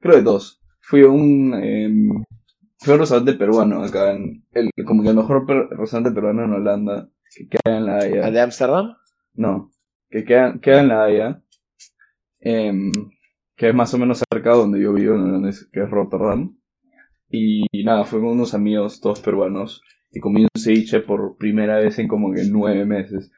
[0.00, 0.60] Creo que dos.
[0.80, 2.24] Fui a un, em,
[2.78, 6.44] fui a un restaurante peruano acá en, el, como que el mejor per- restaurante peruano
[6.44, 8.26] en Holanda, que queda en La Haya.
[8.26, 8.96] ¿A de Ámsterdam?
[9.34, 9.70] No,
[10.10, 11.42] que queda, queda en La Haya,
[12.40, 12.92] em,
[13.56, 15.16] que es más o menos cerca de donde yo vivo,
[15.72, 16.56] que es Rotterdam.
[17.30, 21.98] Y, nada, fui con unos amigos, todos peruanos, y comí un ceviche por primera vez
[21.98, 23.30] en como que nueve meses.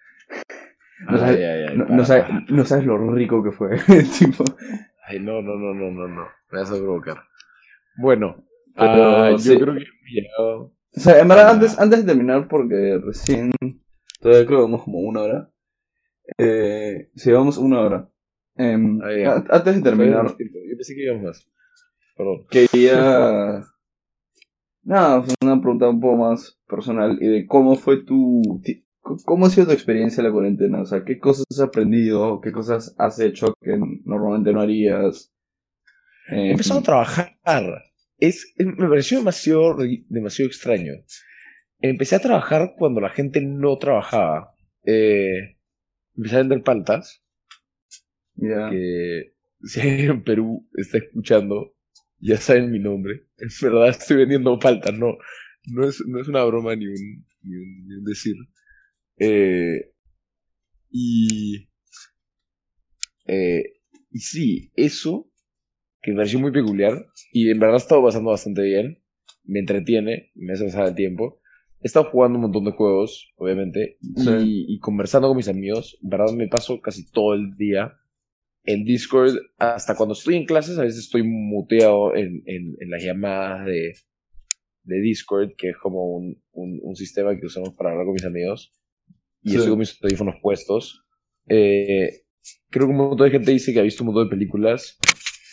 [1.09, 3.71] No sabes, Ay, ay, ay, no, para, no sabes, no sabes lo rico que fue,
[4.19, 4.45] tipo...
[5.07, 6.29] Ay, no, no, no, no, no, no.
[6.53, 7.17] Me vas a provocar.
[7.97, 8.45] Bueno,
[8.77, 9.55] Pero, sí.
[9.55, 10.73] yo creo que hemos llegado.
[10.97, 11.51] O sea, en verdad, Ah.
[11.53, 13.53] antes, antes de terminar, porque recién,
[14.21, 15.51] todavía creo que vamos como una hora.
[16.39, 18.11] Eh, sí, vamos una hora.
[18.57, 18.75] Ah,
[19.51, 21.49] a- antes de terminar, Yo pensé que íbamos más.
[22.17, 22.47] Perdón.
[22.51, 23.63] quería...
[24.83, 28.43] Nada, fue una pregunta un poco más personal y de cómo fue tu...
[29.25, 30.83] ¿Cómo ha sido tu experiencia en la cuarentena?
[30.83, 32.41] O sea, ¿qué cosas has aprendido?
[32.41, 35.33] ¿Qué cosas has hecho que normalmente no harías?
[36.29, 37.37] He Em, empezado a trabajar.
[38.21, 39.77] Es, es- me pareció demasiado,
[40.09, 40.93] demasiado extraño.
[41.81, 44.55] Empecé a trabajar cuando la gente no trabajaba.
[44.85, 45.57] Eh,
[46.17, 47.23] empecé a vender paltas.
[48.35, 48.71] ya.
[48.71, 51.75] que si alguien en Perú está escuchando,
[52.19, 53.27] ya saben mi nombre.
[53.39, 55.17] En verdad estoy vendiendo paltas, no,
[55.67, 58.37] no, es, no es una broma ni un, ni un, ni un decir.
[59.19, 59.93] Eh,
[60.91, 61.69] y,
[63.27, 63.63] eh,
[64.11, 65.30] y sí, eso,
[66.03, 69.03] que me pareció muy peculiar, y en verdad ha estado pasando bastante bien,
[69.45, 71.41] me entretiene, me hace pasar el tiempo.
[71.83, 74.31] He estado jugando un montón de juegos, obviamente, Sí.
[74.43, 75.99] y, y conversando con mis amigos.
[76.03, 77.93] En verdad me paso casi todo el día
[78.65, 79.35] en Discord.
[79.59, 83.95] Hasta cuando estoy en clases, a veces estoy muteado en, en, en las llamadas de,
[84.85, 88.25] de Discord, que es como un, un, un sistema que usamos para hablar con mis
[88.27, 88.73] amigos.
[89.43, 89.57] Y Sí.
[89.57, 91.03] estoy con mis audífonos puestos.
[91.49, 92.25] Eh,
[92.69, 94.99] creo que un montón de gente dice que ha visto un montón de películas.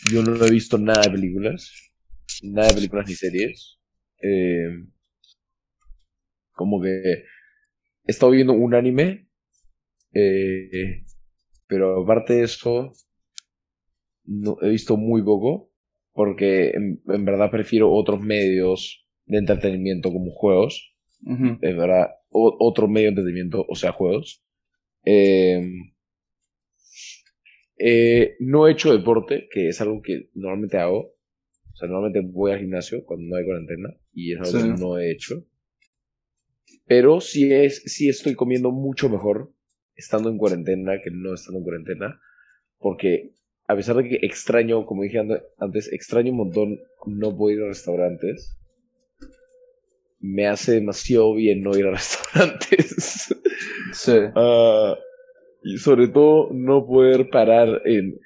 [0.00, 1.72] Yo no he visto nada de películas.
[2.40, 3.78] Nada de películas ni series.
[4.22, 4.68] Eh,
[6.52, 7.24] como que he
[8.06, 9.28] estado viendo un anime.
[10.14, 11.04] eh,
[11.68, 12.92] pero aparte de eso,
[14.24, 15.70] no, he visto muy poco.
[16.12, 20.94] Porque en, en verdad prefiero otros medios de entretenimiento como juegos.
[21.24, 21.58] Ujú.
[21.60, 24.42] Es verdad, o- otro medio de entretenimiento, o sea, juegos.
[25.04, 25.62] Eh,
[27.78, 31.14] eh, no he hecho deporte, que es algo que normalmente hago.
[31.72, 34.62] O sea, normalmente voy al gimnasio cuando no hay cuarentena y es algo Sí.
[34.62, 35.44] que no he hecho.
[36.86, 39.52] Pero sí, es, sí estoy comiendo mucho mejor
[39.94, 42.20] estando en cuarentena que no estando en cuarentena.
[42.78, 43.32] Porque
[43.66, 45.18] a pesar de que extraño, como dije
[45.58, 48.56] antes, extraño un montón no poder ir a restaurantes.
[50.20, 53.34] Me hace demasiado bien no ir a restaurantes.
[53.92, 54.12] Sí.
[54.34, 54.96] Ah,
[55.62, 58.18] y sobre todo no poder parar en...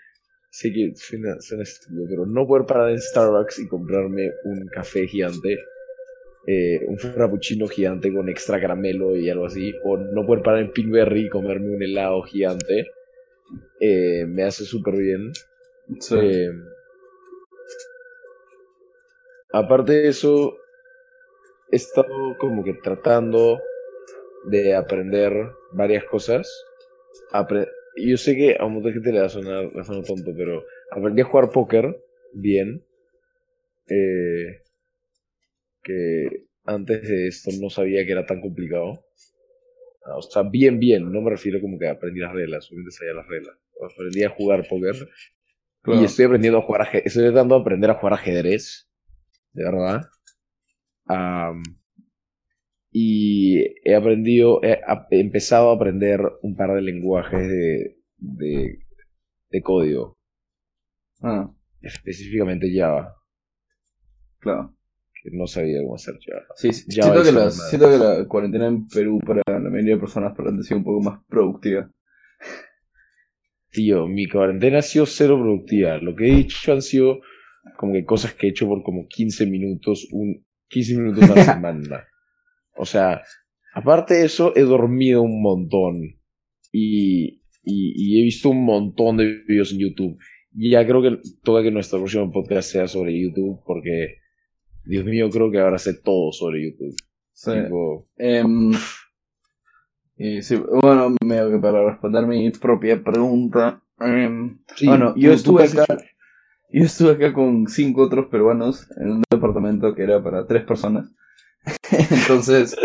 [0.50, 5.06] Sé que suena, suena estúpido, pero no poder parar en Starbucks y comprarme un café
[5.06, 5.58] gigante
[6.44, 10.72] eh, un frappuccino gigante con extra caramelo y algo así, o no poder parar en
[10.72, 12.90] Pinkberry y comerme un helado gigante,
[13.78, 15.32] eh, me hace súper bien.
[16.00, 16.16] Sí.
[16.20, 16.50] Eh,
[19.52, 20.56] aparte de eso,
[21.70, 23.60] he estado como que tratando
[24.46, 25.32] de aprender
[25.70, 26.50] varias cosas.
[27.96, 29.84] Yo sé que a un montón de gente le va a sonar, le va a
[29.84, 31.96] sonar tonto, pero aprendí a jugar póker
[32.32, 32.84] bien.
[33.88, 34.62] Eh,
[35.82, 39.04] que antes de esto no sabía que era tan complicado.
[40.04, 41.10] Ah, O sea, bien, bien.
[41.12, 43.56] No me refiero como que aprendí las reglas, solamente sabía las reglas.
[43.82, 45.08] Aprendí a jugar póker.
[45.82, 46.00] Claro.
[46.00, 47.06] Y estoy aprendiendo a jugar ajedrez.
[47.06, 48.88] Estoy tratando de aprender a jugar ajedrez.
[49.52, 50.02] De verdad.
[52.92, 54.78] Y he aprendido, he,
[55.10, 58.78] empezado a aprender un par de lenguajes de, de,
[59.50, 60.18] de código.
[61.22, 63.14] Ah, Específicamente Java.
[64.38, 64.76] claro.
[65.22, 66.44] Que no sabía cómo hacer Java.
[66.56, 67.52] Sí, sí, Ya siento, que la, ver.
[67.52, 71.00] siento que la cuarentena en Perú para la mayoría de personas ha sido un poco
[71.00, 71.90] más productiva.
[73.70, 75.96] Tío, mi cuarentena ha sido cero productiva.
[75.98, 77.20] Lo que he hecho han sido
[77.76, 81.44] como que cosas que he hecho por como 15 minutos, un, 15 minutos a la
[81.54, 82.08] semana.
[82.76, 83.22] O sea,
[83.74, 86.00] aparte de eso, he dormido un montón.
[86.70, 90.18] Y, y, y he visto un montón de videos en YouTube.
[90.54, 94.18] Y ya creo que toca que nuestro próximo podcast sea sobre YouTube, porque,
[94.84, 96.94] Dios mío, creo que ahora sé todo sobre YouTube.
[97.32, 97.50] Sí.
[97.52, 98.72] Tipo, Em,
[100.16, 103.82] y sí, bueno, medio que para responder mi propia pregunta.
[104.00, 105.86] em, sí, bueno, yo estuve acá.
[106.70, 111.14] Yo estuve acá con cinco otros peruanos en un departamento que era para tres personas.
[112.10, 112.76] Entonces,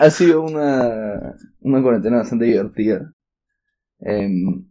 [0.00, 3.12] ha sido una, una cuarentena bastante divertida.
[4.00, 4.66] Em,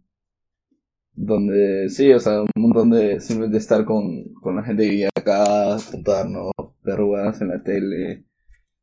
[1.14, 5.10] donde, sí, o sea, un montón de simplemente estar con, con la gente que vivía
[5.16, 6.52] acá, juntarnos,
[6.84, 8.26] ver jugadas en la tele.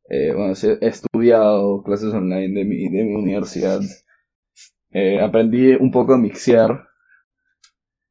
[0.09, 3.81] Eh, bueno, he estudiado clases online de mi, de mi universidad.
[4.91, 6.86] Eh, aprendí un poco a mixear.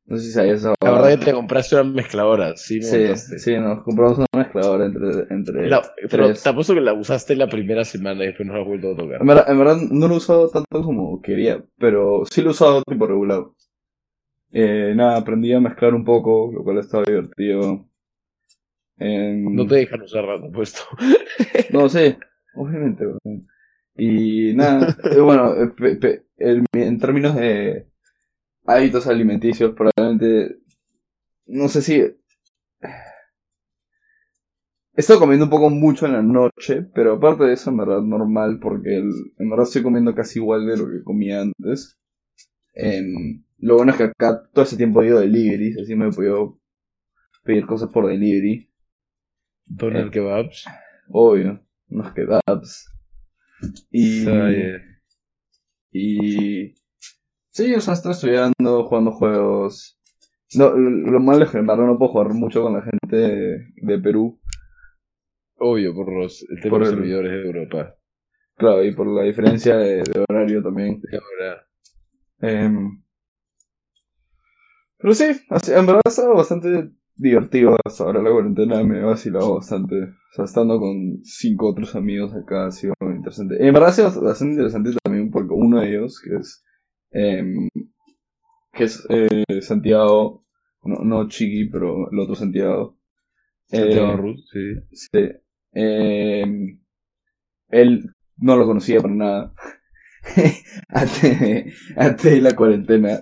[0.07, 0.75] No sé si sabías eso.
[0.81, 4.87] La verdad que te compraste una mezcladora, sí, me Sí, sí, nos compramos una mezcladora
[4.87, 8.55] entre, entre La- pero te apuesto que la usaste la primera semana y después no
[8.55, 9.21] la has vuelto a tocar.
[9.21, 12.53] En verdad, en verdad no lo he usado tanto como quería, pero sí lo he
[12.53, 13.47] usado tipo regular.
[14.53, 17.89] Eh, nada, aprendí a mezclar un poco, lo cual estaba divertido.
[18.99, 20.83] Em, No te dejan usarla, te apuesto.
[21.73, 22.17] No, sí,
[22.55, 23.05] obviamente.
[23.97, 26.23] Y nada, eh, bueno, eh,
[26.73, 27.87] en términos de
[28.67, 30.59] hábitos alimenticios, probablemente,
[31.47, 32.01] no sé si...
[34.99, 38.01] He estado comiendo un poco mucho en la noche, pero aparte de eso, en verdad,
[38.01, 41.99] normal, porque el- en verdad estoy comiendo casi igual de lo que comía antes.
[42.75, 46.13] Em, lo bueno es que acá todo ese tiempo he ido delivery, así me he
[46.13, 46.59] podido
[47.45, 48.71] pedir cosas por delivery.
[49.67, 50.11] Doner Eh.
[50.11, 50.65] kebabs.
[51.11, 52.91] Obvio, unos kebabs.
[53.91, 54.25] Y.
[54.25, 54.83] Yeah.
[55.93, 56.75] Y.
[57.57, 59.99] Sí, o sea, estoy estudiando, jugando juegos.
[60.57, 63.17] No, lo, lo malo es que en verdad no puedo jugar mucho con la gente
[63.17, 64.39] de, Perú.
[65.59, 67.95] Obvio, por los el tema Por de los el- servidores de Europa.
[68.59, 71.01] Claro, y por la diferencia de, de horario también.
[72.43, 73.03] Em,
[74.99, 79.03] pero sí, así- en verdad ha estado bastante divertido hasta ahora la cuarentena, me he
[79.03, 79.95] vacilado bastante.
[80.03, 83.67] O sea, estando con cinco otros amigos acá ha sido interesante.
[83.67, 86.63] En verdad ha sido bastante interesante también porque uno de ellos, que es,
[87.17, 87.69] em,
[88.73, 90.45] que es eh, Santiago,
[90.85, 92.99] no, no Chiqui, pero el otro Santiago.
[93.67, 94.75] Santiago Eh, Ruth, sí.
[94.93, 95.29] Sí.
[95.73, 96.45] Eh,
[97.69, 99.55] él no lo conocía para nada.
[100.89, 103.21] antes, antes de la cuarentena.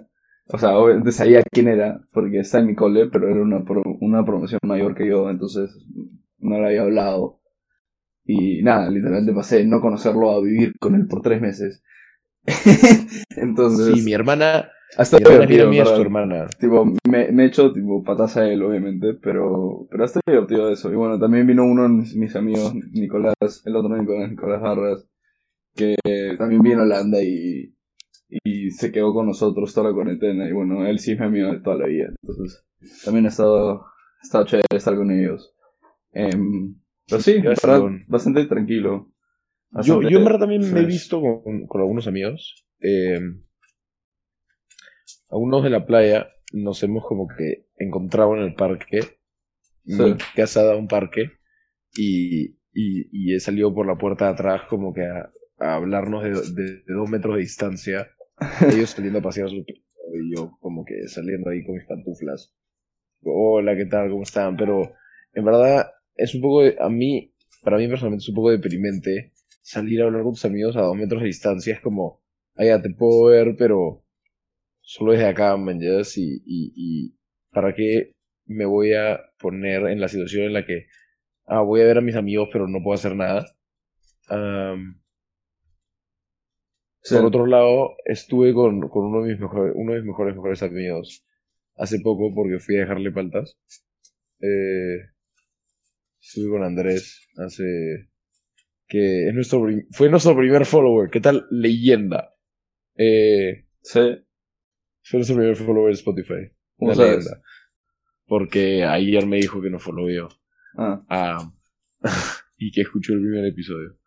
[0.48, 3.82] O sea, obviamente sabía quién era, porque está en mi cole, pero era una, pro-
[4.00, 5.70] una promoción mayor que yo, entonces
[6.38, 7.40] no le había hablado.
[8.24, 11.82] Y nada, literalmente pasé de no conocerlo a vivir con él por tres meses.
[13.36, 15.96] entonces, Sí, mi hermana, hasta mi hermana de ¿verdad?
[15.96, 16.46] su hermana.
[16.58, 20.92] Tipo, me, me he hecho tipo patas a él, obviamente, pero, pero está divertido eso.
[20.92, 23.34] Y bueno, también vino uno de mis, mis amigos, Nicolás,
[23.64, 25.08] el otro Nicolás, Nicolás Barras,
[25.74, 25.96] que
[26.38, 27.74] también vino a Holanda y,
[28.28, 30.48] y se quedó con nosotros toda la cuarentena.
[30.48, 32.12] Y bueno, él sí es mi amigo de toda la vida.
[32.22, 32.64] Entonces,
[33.04, 35.54] también ha estado, ha estado chévere estar con ellos.
[36.12, 36.76] Em,
[37.08, 37.42] pero sí,
[38.08, 39.10] bastante tranquilo.
[39.82, 42.64] Yo, yo en verdad también me he visto con, con algunos amigos.
[42.80, 43.18] Eh,
[45.30, 49.00] algunos de la playa nos hemos como que encontrado en el parque.
[49.86, 50.02] Sí.
[50.02, 51.32] Mi casa da un parque.
[51.96, 56.22] Y, y, y he salido por la puerta de atrás como que a, a hablarnos
[56.24, 58.08] de, de- de dos metros de distancia.
[58.72, 62.54] Ellos saliendo a pasear su y yo como que saliendo ahí con mis pantuflas.
[63.22, 64.10] Hola, ¿qué tal?
[64.10, 64.56] ¿Cómo están?
[64.56, 64.94] Pero
[65.32, 66.62] en verdad es un poco...
[66.62, 67.32] de- a mí
[67.62, 69.32] para mí personalmente es un poco deprimente
[69.64, 71.74] salir a hablar con tus amigos a dos metros de distancia.
[71.74, 72.22] Es como,
[72.56, 74.04] ya te puedo ver, pero
[74.80, 77.18] solo desde acá, man, y, y, y
[77.50, 78.12] para qué
[78.46, 80.86] me voy a poner en la situación en la que
[81.46, 83.46] ah, voy a ver a mis amigos, pero no puedo hacer nada.
[87.08, 90.62] Por otro lado, estuve con, con, uno de mis mejores, uno de mis mejores, mejores
[90.62, 91.24] amigos
[91.76, 93.58] hace poco porque fui a dejarle paltas.
[94.40, 94.98] Eh,
[96.20, 98.08] estuve con Andrés hace
[98.86, 101.10] que es nuestro fue nuestro primer follower.
[101.10, 102.34] ¿Qué tal leyenda?
[102.96, 104.00] Eh, sí.
[105.02, 106.52] Fue nuestro primer follower de Spotify.
[106.76, 107.42] Una leyenda.
[108.26, 110.28] Porque ayer me dijo que no followó.
[110.76, 111.04] Ah.
[111.08, 111.52] ah.
[112.58, 113.98] y que escuchó el primer episodio.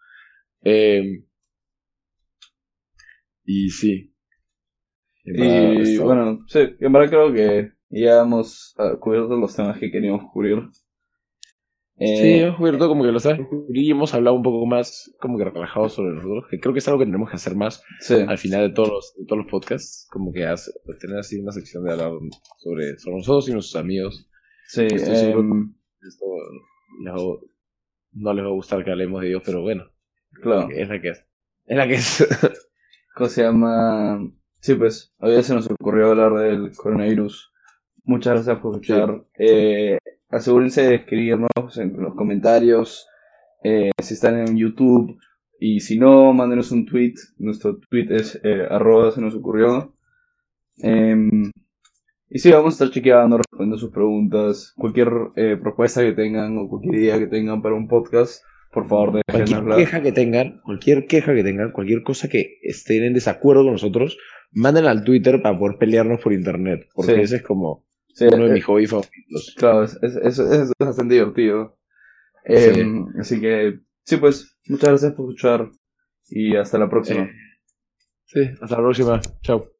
[0.64, 1.24] Eh,
[3.46, 4.14] y sí.
[5.24, 10.32] Y bueno, sí, en verdad creo que ya hemos ah, cubierto los temas que queríamos
[10.32, 10.70] cubrir.
[12.00, 15.36] Eh, sí, hemos cubierto como que lo sabes y hemos hablado un poco más como
[15.38, 17.84] que relajado sobre nosotros, que creo que es algo que tenemos que hacer más
[18.28, 20.46] al final de todos los, de todos los podcasts, como que
[21.00, 22.12] tener así una sección de hablar
[22.58, 24.30] sobre, sobre nosotros y nuestros amigos.
[24.68, 25.36] Sí, eh,
[26.08, 26.26] esto
[28.14, 29.86] no les va a gustar que hablemos de ellos, pero bueno,
[30.42, 30.70] claro.
[30.72, 31.26] es la que es.
[31.66, 32.28] Es la que es.
[33.16, 34.20] ¿Cómo se llama?
[34.60, 37.52] Sí, pues, hoy se nos ocurrió hablar del coronavirus.
[38.04, 39.26] Muchas gracias por escuchar.
[39.38, 39.98] Eh,
[40.30, 43.08] asegúrense de escribirnos en los comentarios.
[43.64, 45.18] Eh, si están en YouTube.
[45.60, 47.16] Y si no, mándenos un tweet.
[47.38, 49.96] Nuestro tweet es eh, arroba se nos ocurrió.
[50.78, 51.52] Em,
[52.30, 54.74] y sí, vamos a estar chequeando, respondiendo sus preguntas.
[54.78, 58.44] Cualquier eh, propuesta que tengan o cualquier idea que tengan para un podcast
[58.78, 63.14] por favor, Cualquier queja que tengan, cualquier queja que tengan, cualquier cosa que estén en
[63.14, 64.20] desacuerdo con nosotros,
[64.52, 66.88] mándenla al Twitter para poder pelearnos por internet.
[66.94, 67.87] Porque ese es como
[68.22, 69.54] uno de mis hobbies favoritos.
[69.58, 71.78] Claro, es, es, es, bastante divertido.
[72.44, 75.70] Em, así que, sí, pues, muchas gracias por escuchar
[76.30, 77.30] y hasta la próxima.
[78.26, 79.22] sí, hasta la próxima.
[79.42, 79.77] Chao.